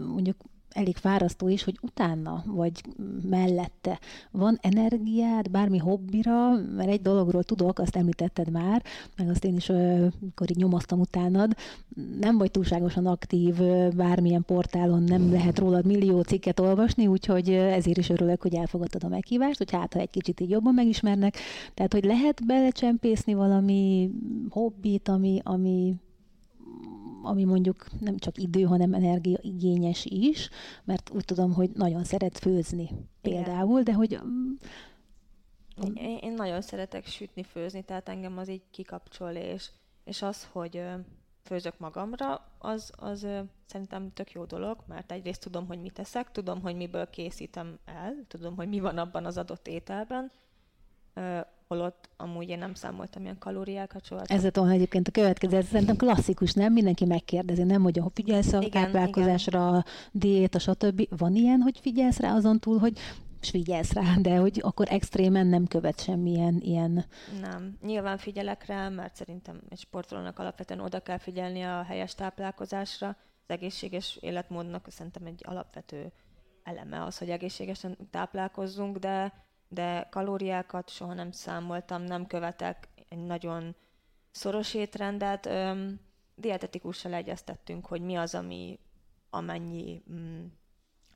[0.07, 0.37] mondjuk
[0.73, 2.81] elég fárasztó is, hogy utána, vagy
[3.29, 3.99] mellette
[4.31, 8.83] van energiád bármi hobbira, mert egy dologról tudok, azt említetted már,
[9.17, 11.55] meg azt én is, amikor így nyomoztam utánad,
[12.19, 13.55] nem vagy túlságosan aktív
[13.95, 19.07] bármilyen portálon, nem lehet rólad millió cikket olvasni, úgyhogy ezért is örülök, hogy elfogadtad a
[19.07, 21.37] meghívást, hogy hát ha egy kicsit így jobban megismernek.
[21.73, 24.11] Tehát, hogy lehet belecsempészni valami
[24.49, 25.95] hobbit, ami, ami
[27.23, 30.49] ami mondjuk nem csak idő, hanem energiaigényes is,
[30.83, 32.89] mert úgy tudom, hogy nagyon szeret főzni
[33.21, 33.83] például, Igen.
[33.83, 34.19] de hogy...
[34.25, 34.53] Mm,
[35.95, 39.69] én, én nagyon szeretek sütni, főzni, tehát engem az így kikapcsol, és,
[40.03, 40.83] és az, hogy
[41.43, 43.27] főzök magamra, az, az
[43.65, 48.15] szerintem tök jó dolog, mert egyrészt tudom, hogy mit teszek, tudom, hogy miből készítem el,
[48.27, 50.31] tudom, hogy mi van abban az adott ételben,
[51.71, 54.21] holott amúgy én nem számoltam ilyen kalóriákat soha.
[54.25, 56.73] Ez lett volna egyébként a következő, ez szerintem klasszikus, nem?
[56.73, 59.83] Mindenki megkérdezi, nem, hogy figyelsz a igen, táplálkozásra, igen.
[60.11, 61.17] diéta, stb.
[61.17, 62.97] Van ilyen, hogy figyelsz rá azon túl, hogy
[63.41, 67.05] és figyelsz rá, de hogy akkor extrémen nem követ semmilyen ilyen...
[67.41, 67.77] Nem.
[67.81, 73.07] Nyilván figyelek rá, mert szerintem egy sportolónak alapvetően oda kell figyelni a helyes táplálkozásra.
[73.07, 76.11] Az egészséges életmódnak szerintem egy alapvető
[76.63, 79.33] eleme az, hogy egészségesen táplálkozzunk, de
[79.73, 83.75] de kalóriákat soha nem számoltam, nem követek egy nagyon
[84.31, 85.49] szoros étrendet.
[86.35, 88.79] Dietetikussal egyeztettünk, hogy mi az, ami
[89.29, 90.45] amennyi mm,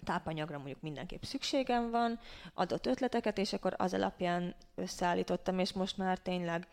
[0.04, 2.20] tápanyagra mondjuk mindenképp szükségem van,
[2.54, 6.68] adott ötleteket, és akkor az alapján összeállítottam, és most már tényleg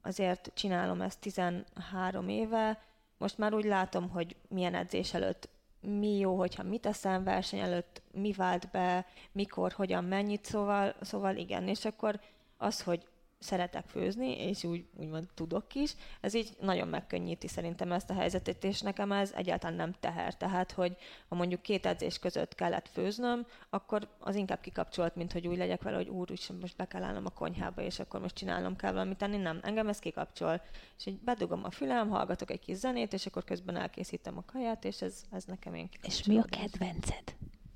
[0.00, 2.82] azért csinálom ezt 13 éve,
[3.18, 5.48] most már úgy látom, hogy milyen edzés előtt
[5.82, 11.36] mi jó, hogyha mit teszem verseny előtt, mi vált be, mikor, hogyan, mennyit, szóval, szóval
[11.36, 12.20] igen, és akkor
[12.56, 13.06] az, hogy
[13.42, 18.64] szeretek főzni, és úgy, úgymond tudok is, ez így nagyon megkönnyíti szerintem ezt a helyzetet,
[18.64, 20.36] és nekem ez egyáltalán nem teher.
[20.36, 20.96] Tehát, hogy
[21.28, 25.82] ha mondjuk két edzés között kellett főznöm, akkor az inkább kikapcsolt, mint hogy úgy legyek
[25.82, 28.92] vele, hogy úr, úgy most be kell állnom a konyhába, és akkor most csinálnom kell
[28.92, 29.36] valamit tenni.
[29.36, 30.62] Nem, engem ez kikapcsol.
[30.98, 34.84] És így bedugom a fülem, hallgatok egy kis zenét, és akkor közben elkészítem a kaját,
[34.84, 37.34] és ez, ez nekem én És mi a kedvenced?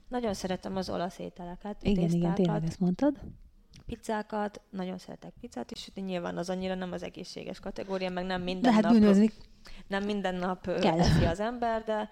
[0.09, 1.83] Nagyon szeretem az olasz ételeket.
[1.83, 2.17] Igen, tésztákat.
[2.17, 3.21] igen, tényleg ezt mondtad
[3.87, 8.43] pizzákat, nagyon szeretek pizzát is sütni, nyilván az annyira nem az egészséges kategória, meg nem
[8.43, 8.93] minden de hát nap...
[8.93, 9.31] Bűnözni.
[9.87, 11.01] Nem minden nap Kell.
[11.01, 12.11] eszi az ember, de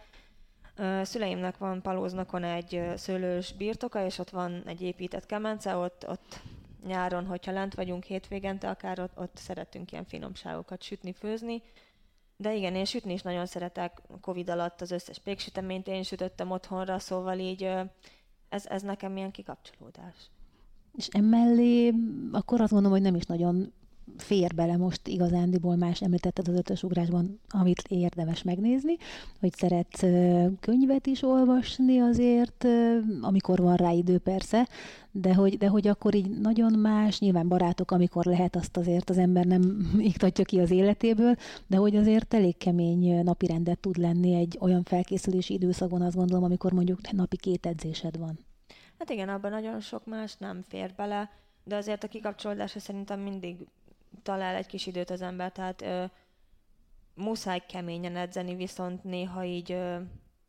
[1.05, 6.41] szüleimnek van Palóznakon egy szőlős birtoka, és ott van egy épített kemence, ott, ott
[6.87, 11.63] nyáron, hogyha lent vagyunk hétvégente, akár ott, ott szeretünk ilyen finomságokat sütni, főzni.
[12.37, 14.03] De igen, én sütni is nagyon szeretek.
[14.21, 17.63] Covid alatt az összes péksüteményt én sütöttem otthonra, szóval így
[18.49, 20.15] ez, ez nekem ilyen kikapcsolódás.
[20.97, 21.95] És emellé
[22.33, 23.73] akkor azt gondolom, hogy nem is nagyon
[24.17, 28.97] fér bele most igazándiból más említetted az ötös ugrásban, amit érdemes megnézni,
[29.41, 30.01] hogy szeretsz
[30.61, 32.67] könyvet is olvasni azért,
[33.21, 34.69] amikor van rá idő persze,
[35.11, 39.19] de hogy, de hogy akkor így nagyon más, nyilván barátok, amikor lehet, azt azért az
[39.19, 44.59] ember nem iktatja ki az életéből, de hogy azért elég kemény napirendet tud lenni egy
[44.61, 48.39] olyan felkészülési időszakban, azt gondolom, amikor mondjuk napi két edzésed van.
[48.99, 51.31] Hát igen, abban nagyon sok más nem fér bele,
[51.65, 53.67] de azért a kikapcsolódásra szerintem mindig
[54.23, 56.05] talál egy kis időt az ember, tehát ö,
[57.15, 59.97] muszáj keményen edzeni, viszont néha így ö,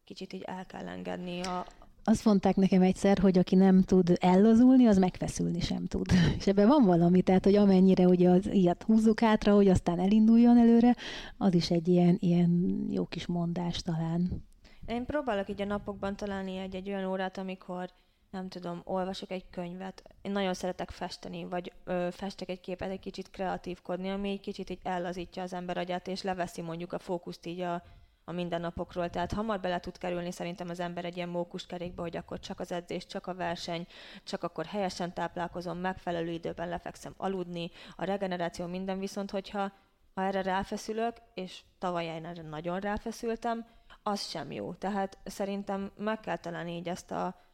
[0.03, 1.65] kicsit így el kell engedni a,
[2.07, 6.05] azt mondták nekem egyszer, hogy aki nem tud ellazulni, az megfeszülni sem tud.
[6.37, 10.57] És ebben van valami, tehát, hogy amennyire ugye az ilyet húzzuk hátra, hogy aztán elinduljon
[10.57, 10.95] előre,
[11.37, 14.43] az is egy ilyen, ilyen jó kis mondás talán.
[14.87, 17.89] Én próbálok így a napokban találni egy, egy olyan órát, amikor
[18.35, 22.99] nem tudom, olvasok egy könyvet, én nagyon szeretek festeni, vagy ö, festek egy képet, egy
[22.99, 27.45] kicsit kreatívkodni, ami egy kicsit így ellazítja az ember agyát, és leveszi mondjuk a fókuszt
[27.45, 27.83] így a,
[28.23, 29.09] a mindennapokról.
[29.09, 32.71] Tehát hamar bele tud kerülni szerintem az ember egy ilyen mókuskerékbe, hogy akkor csak az
[32.71, 33.87] edzés, csak a verseny,
[34.23, 39.71] csak akkor helyesen táplálkozom, megfelelő időben lefekszem aludni, a regeneráció minden, viszont hogyha
[40.13, 43.65] ha erre ráfeszülök, és tavaly én erre nagyon ráfeszültem,
[44.03, 44.73] az sem jó.
[44.73, 47.44] Tehát szerintem meg kell találni így ezt a,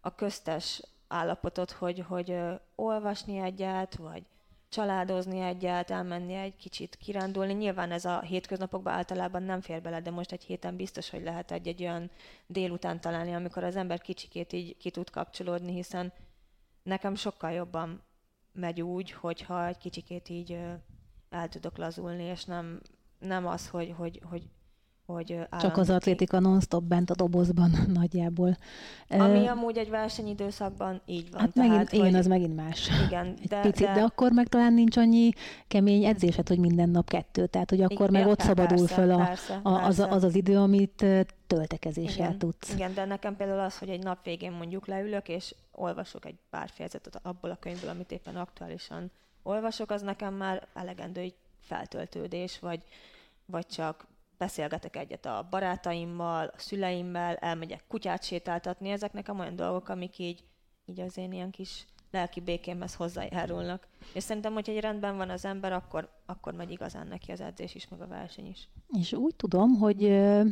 [0.00, 2.36] a köztes állapotot, hogy, hogy
[2.74, 4.22] olvasni egyet, vagy
[4.68, 7.52] családozni egyet, elmenni egy kicsit kirándulni.
[7.52, 11.50] Nyilván ez a hétköznapokban általában nem fér bele, de most egy héten biztos, hogy lehet
[11.50, 12.10] egy, egy olyan
[12.46, 16.12] délután találni, amikor az ember kicsikét így ki tud kapcsolódni, hiszen
[16.82, 18.02] nekem sokkal jobban
[18.52, 20.58] megy úgy, hogyha egy kicsikét így
[21.30, 22.80] el tudok lazulni, és nem,
[23.18, 24.42] nem az, hogy, hogy, hogy
[25.12, 28.56] hogy Csak az atlétika non-stop bent a dobozban nagyjából.
[29.08, 31.40] Ami uh, amúgy egy versenyidőszakban így van.
[31.40, 32.14] Hát tehát, megint, igen, hogy...
[32.14, 32.90] az megint más.
[33.06, 33.92] Igen, egy de, picit, de...
[33.92, 35.30] de akkor meg talán nincs annyi
[35.68, 39.10] kemény edzésed, hogy minden nap kettő, tehát hogy akkor igen, meg ott persze, szabadul föl
[39.10, 41.04] a, persze, a, az, az az idő, amit
[41.46, 42.72] töltekezéssel igen, tudsz.
[42.72, 46.68] Igen, de nekem például az, hogy egy nap végén mondjuk leülök, és olvasok egy pár
[46.72, 49.10] fejezetet abból a könyvből, amit éppen aktuálisan
[49.42, 52.82] olvasok, az nekem már elegendő egy feltöltődés, vagy,
[53.46, 54.06] vagy csak
[54.40, 60.44] beszélgetek egyet a barátaimmal, a szüleimmel, elmegyek kutyát sétáltatni, ezek nekem olyan dolgok, amik így,
[60.86, 63.86] így az én ilyen kis lelki békémhez hozzájárulnak.
[64.12, 67.74] És szerintem, hogy egy rendben van az ember, akkor, akkor megy igazán neki az edzés
[67.74, 68.68] is, meg a verseny is.
[68.98, 70.42] És úgy tudom, hogy ö,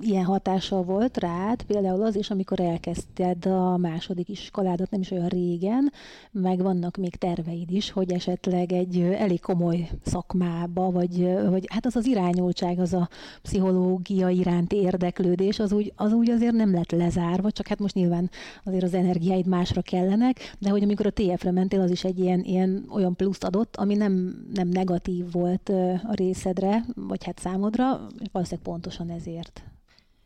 [0.00, 5.28] ilyen hatással volt rád, például az is, amikor elkezdted a második iskoládat, nem is olyan
[5.28, 5.92] régen,
[6.30, 11.96] meg vannak még terveid is, hogy esetleg egy elég komoly szakmába, vagy, vagy hát az
[11.96, 13.08] az irányultság, az a
[13.42, 18.30] pszichológia iránti érdeklődés, az úgy, az úgy azért nem lett lezárva, csak hát most nyilván
[18.64, 22.40] azért az energiáid másra kellenek, de hogy amikor a TF-re mentél, az is egy ilyen,
[22.40, 25.68] ilyen olyan pluszt adott, ami nem, nem negatív volt
[26.08, 27.86] a részedre, vagy hát számodra,
[28.32, 29.64] valószínűleg pontosan ezért.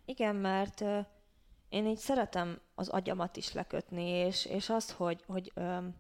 [0.05, 0.85] Igen, mert
[1.69, 5.95] én így szeretem az agyamat is lekötni, és, és azt, hogy, hogy um,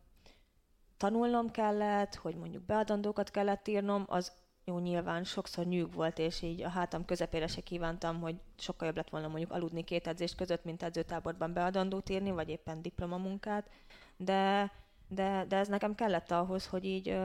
[0.96, 4.32] tanulnom kellett, hogy mondjuk beadandókat kellett írnom, az
[4.64, 8.96] jó, nyilván sokszor nyűg volt, és így a hátam közepére se kívántam, hogy sokkal jobb
[8.96, 13.70] lett volna mondjuk aludni két edzés között, mint edzőtáborban beadandót írni, vagy éppen diplomamunkát,
[14.16, 14.72] de,
[15.08, 17.18] de, de ez nekem kellett ahhoz, hogy így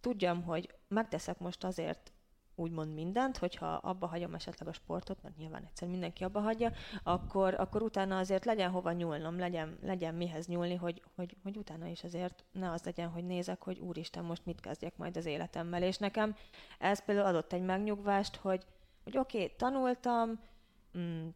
[0.00, 2.12] tudjam, hogy megteszek most azért
[2.60, 7.54] úgymond mindent, hogyha abba hagyom esetleg a sportot, mert nyilván egyszer mindenki abba hagyja, akkor,
[7.54, 12.04] akkor utána azért legyen hova nyúlnom, legyen, legyen mihez nyúlni, hogy, hogy, hogy utána is
[12.04, 15.82] azért ne az legyen, hogy nézek, hogy úristen, most mit kezdjek majd az életemmel.
[15.82, 16.36] És nekem
[16.78, 18.64] ez például adott egy megnyugvást, hogy,
[19.04, 20.40] hogy oké, okay, tanultam,
[20.98, 21.28] mm,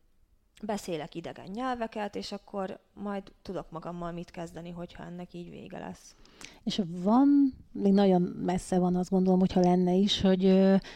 [0.62, 6.16] beszélek idegen nyelveket, és akkor majd tudok magammal mit kezdeni, hogyha ennek így vége lesz.
[6.64, 10.44] És van, még nagyon messze van, azt gondolom, hogyha lenne is, hogy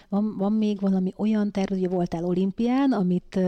[0.09, 3.41] van, van még valami olyan terv, hogy voltál olimpián, amit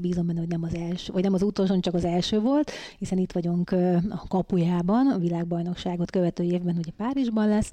[0.00, 3.18] bízom benne, hogy nem az első, vagy nem az utolsó, csak az első volt, hiszen
[3.18, 3.70] itt vagyunk
[4.10, 7.72] a kapujában, a világbajnokságot követő évben, ugye Párizsban lesz.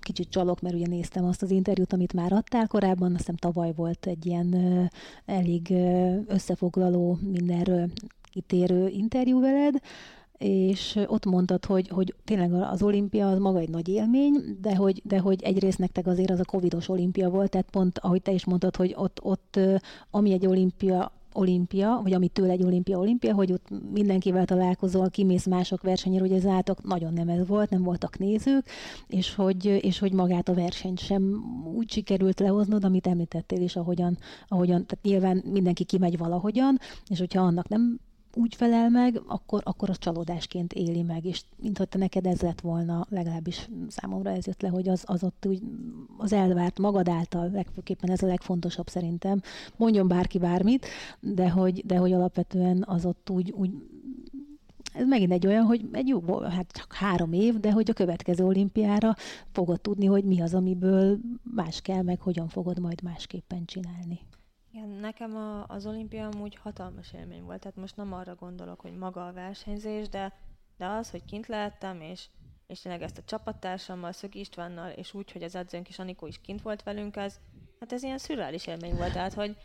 [0.00, 3.72] Kicsit csalok, mert ugye néztem azt az interjút, amit már adtál korábban, azt hiszem tavaly
[3.76, 4.56] volt egy ilyen
[5.26, 5.74] elég
[6.26, 7.90] összefoglaló mindenről
[8.30, 9.74] kitérő interjú veled,
[10.38, 15.02] és ott mondtad, hogy, hogy tényleg az olimpia az maga egy nagy élmény, de hogy,
[15.04, 18.44] de hogy egyrészt nektek azért az a covidos olimpia volt, tehát pont ahogy te is
[18.44, 19.60] mondtad, hogy ott, ott
[20.10, 25.46] ami egy olimpia, olimpia, vagy ami tőle egy olimpia, olimpia, hogy ott mindenkivel találkozol, kimész
[25.46, 28.66] mások versenyre, hogy ez átok nagyon nem ez volt, nem voltak nézők,
[29.08, 34.18] és hogy, és hogy magát a versenyt sem úgy sikerült lehoznod, amit említettél is, ahogyan,
[34.48, 38.00] ahogyan tehát nyilván mindenki kimegy valahogyan, és hogyha annak nem
[38.38, 43.06] úgy felel meg, akkor, akkor az csalódásként éli meg, és mintha neked ez lett volna,
[43.08, 45.62] legalábbis számomra ez jött le, hogy az, az ott úgy
[46.16, 49.40] az elvárt magad által, legfőképpen ez a legfontosabb szerintem,
[49.76, 50.86] mondjon bárki bármit,
[51.20, 53.70] de hogy, de hogy alapvetően az ott úgy, úgy
[54.94, 58.44] ez megint egy olyan, hogy egy jó, hát csak három év, de hogy a következő
[58.44, 59.14] olimpiára
[59.52, 61.18] fogod tudni, hogy mi az, amiből
[61.54, 64.20] más kell, meg hogyan fogod majd másképpen csinálni.
[64.78, 68.96] Igen, nekem a, az olimpia amúgy hatalmas élmény volt, tehát most nem arra gondolok, hogy
[68.96, 70.32] maga a versenyzés, de,
[70.76, 72.26] de az, hogy kint lehettem, és,
[72.66, 76.40] és tényleg ezt a csapattársammal, Szög Istvánnal, és úgy, hogy az edzőnk is, Anikó is
[76.40, 77.40] kint volt velünk, ez,
[77.80, 79.56] hát ez ilyen szürreális élmény volt, tehát hogy,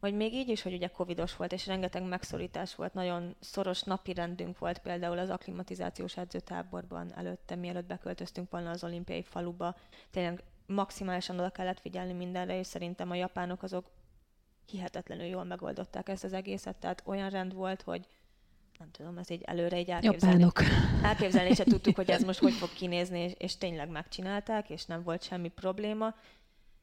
[0.00, 4.14] hogy még így is, hogy ugye covidos volt, és rengeteg megszorítás volt, nagyon szoros napi
[4.14, 9.76] rendünk volt például az akklimatizációs edzőtáborban előtte, mielőtt beköltöztünk volna az olimpiai faluba.
[10.10, 13.90] Tényleg maximálisan oda kellett figyelni mindenre, és szerintem a japánok azok
[14.70, 18.08] hihetetlenül jól megoldották ezt az egészet, tehát olyan rend volt, hogy
[18.78, 20.40] nem tudom, ez így előre egy elképzelni.
[20.40, 20.60] Japánok.
[21.02, 25.02] Elképzelni se tudtuk, hogy ez most hogy fog kinézni, és, és tényleg megcsinálták, és nem
[25.02, 26.14] volt semmi probléma.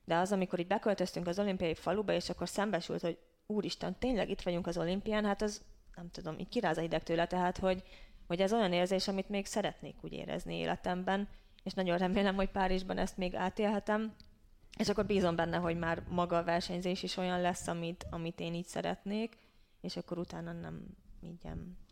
[0.05, 4.41] De az, amikor így beköltöztünk az olimpiai faluba, és akkor szembesült, hogy úristen, tényleg itt
[4.41, 5.61] vagyunk az olimpián, hát az
[5.95, 7.83] nem tudom, így kiráz a hideg tőle, tehát hogy,
[8.27, 11.27] hogy ez olyan érzés, amit még szeretnék úgy érezni életemben,
[11.63, 14.13] és nagyon remélem, hogy Párizsban ezt még átélhetem,
[14.77, 18.53] és akkor bízom benne, hogy már maga a versenyzés is olyan lesz, amit, amit én
[18.53, 19.37] így szeretnék,
[19.81, 20.81] és akkor utána nem
[21.21, 21.47] így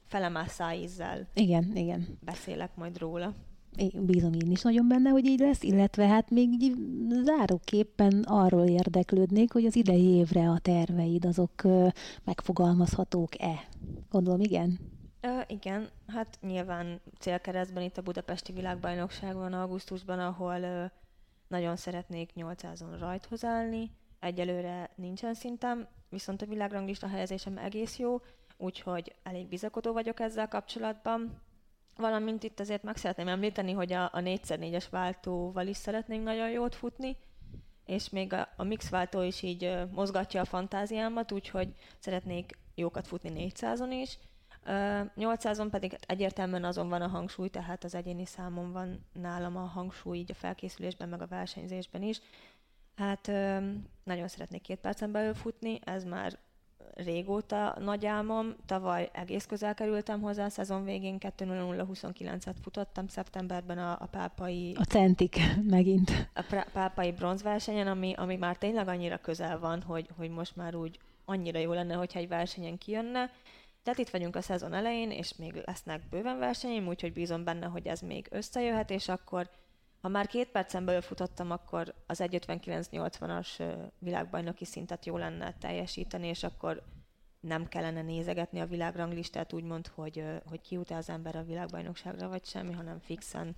[0.05, 2.17] felemás szájízzel igen, igen.
[2.25, 3.33] beszélek majd róla.
[3.75, 6.75] Én bízom én is nagyon benne, hogy így lesz, illetve hát még így
[7.23, 11.61] záróképpen arról érdeklődnék, hogy az idei évre a terveid azok
[12.23, 13.67] megfogalmazhatók-e?
[14.09, 14.79] Gondolom, igen?
[15.21, 20.85] Ö, igen, hát nyilván célkeresztben itt a Budapesti Világbajnokságon augusztusban, ahol ö,
[21.51, 28.21] nagyon szeretnék 800-on rajthoz állni, egyelőre nincsen szintem, viszont a világranglista helyezésem egész jó,
[28.57, 31.41] úgyhogy elég bizakodó vagyok ezzel kapcsolatban.
[31.97, 36.75] Valamint itt azért meg szeretném említeni, hogy a, a 4x4-es váltóval is szeretnénk nagyon jót
[36.75, 37.17] futni,
[37.85, 43.51] és még a, a mix váltó is így mozgatja a fantáziámat, úgyhogy szeretnék jókat futni
[43.55, 44.17] 400-on is.
[44.65, 49.65] Uh, 800-on pedig egyértelműen azon van a hangsúly, tehát az egyéni számon van nálam a
[49.65, 52.21] hangsúly így a felkészülésben, meg a versenyzésben is.
[52.95, 53.27] Hát
[54.03, 56.39] nagyon szeretnék két percen belül futni, ez már
[56.95, 58.55] régóta nagy álmom.
[58.65, 64.75] Tavaly egész közel kerültem hozzá, a szezon végén 2.00.29-et futottam szeptemberben a, a pápai...
[64.79, 65.37] A centik
[65.69, 66.29] megint.
[66.33, 70.99] A pápai bronzversenyen, ami, ami már tényleg annyira közel van, hogy, hogy most már úgy
[71.25, 73.31] annyira jó lenne, hogyha egy versenyen kijönne.
[73.83, 77.87] Tehát itt vagyunk a szezon elején, és még lesznek bőven versenyeim, úgyhogy bízom benne, hogy
[77.87, 79.49] ez még összejöhet, és akkor
[80.01, 86.43] ha már két percen belül futottam, akkor az 1.59.80-as világbajnoki szintet jó lenne teljesíteni, és
[86.43, 86.83] akkor
[87.39, 92.73] nem kellene nézegetni a világranglistát úgymond, hogy, hogy ki az ember a világbajnokságra, vagy semmi,
[92.73, 93.55] hanem fixen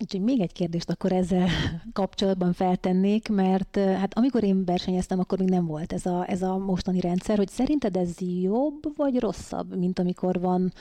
[0.00, 1.48] Úgyhogy még egy kérdést akkor ezzel
[1.92, 6.58] kapcsolatban feltennék, mert hát amikor én versenyeztem, akkor még nem volt ez a, ez a
[6.58, 10.72] mostani rendszer, hogy szerinted ez jobb vagy rosszabb, mint amikor van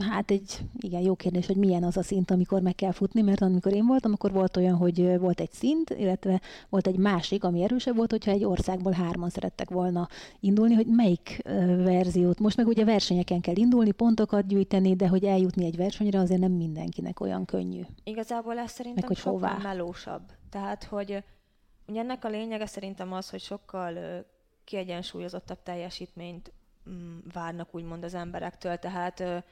[0.00, 3.40] Hát egy, igen, jó kérdés, hogy milyen az a szint, amikor meg kell futni, mert
[3.40, 7.62] amikor én voltam, akkor volt olyan, hogy volt egy szint, illetve volt egy másik, ami
[7.62, 10.08] erősebb volt, hogyha egy országból hárman szerettek volna
[10.40, 11.42] indulni, hogy melyik
[11.84, 12.38] verziót.
[12.38, 16.52] Most meg ugye versenyeken kell indulni, pontokat gyűjteni, de hogy eljutni egy versenyre azért nem
[16.52, 17.82] mindenkinek olyan könnyű.
[18.04, 19.58] Igazából ez szerintem meg, hogy sokkal hová.
[19.62, 20.22] melósabb.
[20.50, 21.24] Tehát, hogy
[21.86, 24.24] ugye ennek a lényege szerintem az, hogy sokkal
[24.64, 26.52] kiegyensúlyozottabb teljesítményt
[26.90, 29.44] mm, várnak úgymond az emberektől, tehát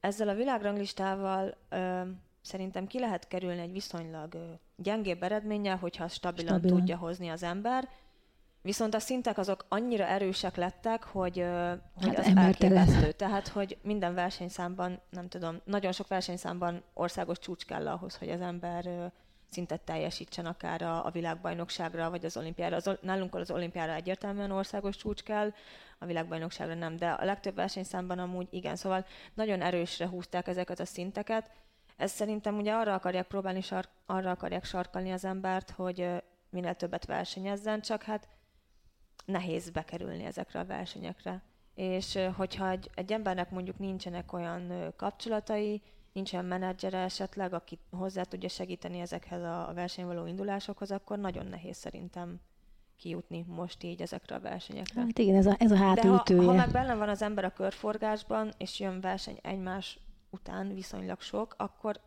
[0.00, 2.00] ezzel a világranglistával ö,
[2.40, 7.42] szerintem ki lehet kerülni egy viszonylag ö, gyengébb eredménnyel, hogyha stabilan, stabilan tudja hozni az
[7.42, 7.88] ember.
[8.62, 13.12] Viszont a szintek azok annyira erősek lettek, hogy, ö, hogy hát az elképesztő.
[13.12, 18.40] Tehát, hogy minden versenyszámban, nem tudom, nagyon sok versenyszámban országos csúcs kell ahhoz, hogy az
[18.40, 19.06] ember ö,
[19.50, 22.76] szintet teljesítsen akár a, a világbajnokságra, vagy az olimpiára.
[22.76, 25.52] Az, nálunk az olimpiára egyértelműen országos csúcs kell,
[25.98, 30.84] a világbajnokságra nem, de a legtöbb versenyszámban amúgy igen, szóval nagyon erősre húzták ezeket a
[30.84, 31.50] szinteket.
[31.96, 36.08] Ez szerintem ugye arra akarják próbálni, sar- arra akarják sarkalni az embert, hogy
[36.50, 38.28] minél többet versenyezzen, csak hát
[39.24, 41.42] nehéz bekerülni ezekre a versenyekre.
[41.74, 45.82] És hogyha egy, egy embernek mondjuk nincsenek olyan kapcsolatai,
[46.18, 52.40] nincsen menedzsere esetleg, aki hozzá tudja segíteni ezekhez a versenyvaló indulásokhoz, akkor nagyon nehéz szerintem
[52.96, 55.00] kijutni most így ezekre a versenyekre.
[55.00, 56.40] Hát igen, ez a, ez a hátulütője.
[56.40, 59.98] De ha, ha meg benne van az ember a körforgásban, és jön verseny egymás
[60.30, 62.00] után viszonylag sok, akkor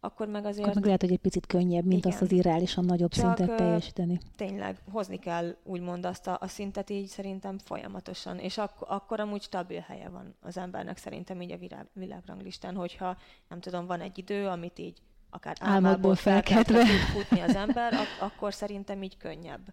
[0.00, 0.62] akkor meg azért...
[0.62, 2.12] Akkor meg lehet, hogy egy picit könnyebb, mint igen.
[2.12, 4.20] azt az irreálisan nagyobb Csak szintet teljesíteni.
[4.36, 9.42] Tényleg, hozni kell úgymond azt a, a szintet így szerintem folyamatosan, és ak- akkor amúgy
[9.42, 13.16] stabil helye van az embernek szerintem így a világ, világranglistán, hogyha
[13.48, 14.98] nem tudom, van egy idő, amit így
[15.30, 19.72] akár álmából felkeltve futni az ember, ak- akkor szerintem így könnyebb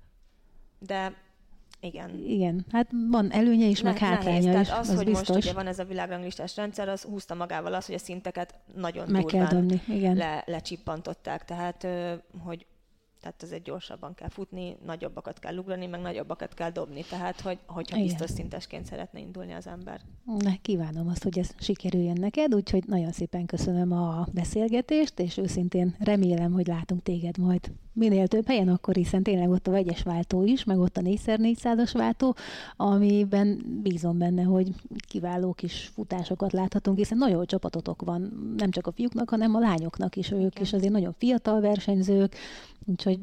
[0.86, 1.14] de
[1.84, 2.10] igen.
[2.28, 4.62] Igen, hát van előnye is, ne, meg hátránya nehéz.
[4.62, 5.28] is, Tehát az, az hogy biztos.
[5.28, 9.10] most ugye van ez a világranglistás rendszer, az húzta magával az, hogy a szinteket nagyon
[9.10, 10.16] meg kell dobni, igen.
[10.16, 11.46] Le, lecsippantották.
[11.46, 11.88] Tehát,
[12.44, 12.66] hogy
[13.24, 17.04] tehát azért gyorsabban kell futni, nagyobbakat kell ugrani, meg nagyobbakat kell dobni.
[17.10, 18.08] Tehát, hogy, hogyha Igen.
[18.08, 20.02] biztos szintesként szeretne indulni az ember.
[20.38, 25.96] Ne, kívánom azt, hogy ez sikerüljön neked, úgyhogy nagyon szépen köszönöm a beszélgetést, és őszintén
[26.00, 30.44] remélem, hogy látunk téged majd minél több helyen, akkor hiszen tényleg ott a vegyes váltó
[30.44, 32.36] is, meg ott a 4x400-as váltó,
[32.76, 34.72] amiben bízom benne, hogy
[35.08, 39.60] kiváló kis futásokat láthatunk, hiszen nagyon jó csapatotok van, nem csak a fiúknak, hanem a
[39.60, 42.36] lányoknak is, ők is azért nagyon fiatal versenyzők,
[42.86, 43.20] úgyhogy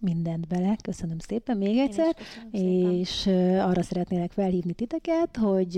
[0.00, 0.76] mindent bele.
[0.82, 2.16] Köszönöm szépen még egyszer,
[2.50, 3.60] és szépen.
[3.60, 5.74] arra szeretnélek felhívni titeket, hogy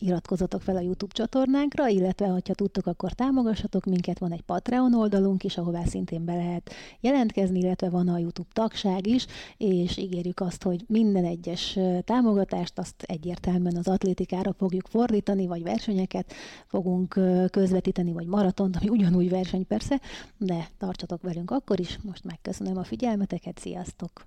[0.00, 4.18] iratkozzatok fel a YouTube csatornánkra, illetve ha tudtok, akkor támogassatok minket.
[4.18, 9.06] Van egy Patreon oldalunk is, ahová szintén be lehet jelentkezni, illetve van a YouTube tagság
[9.06, 9.26] is,
[9.56, 16.32] és ígérjük azt, hogy minden egyes támogatást azt egyértelműen az atlétikára fogjuk fordítani, vagy versenyeket
[16.66, 20.00] fogunk közvetíteni, vagy maratont, ami ugyanúgy verseny persze,
[20.38, 21.98] de tartsatok velünk akkor is.
[22.02, 24.26] Most megköszönöm a figyelmeteket, Sziasztok!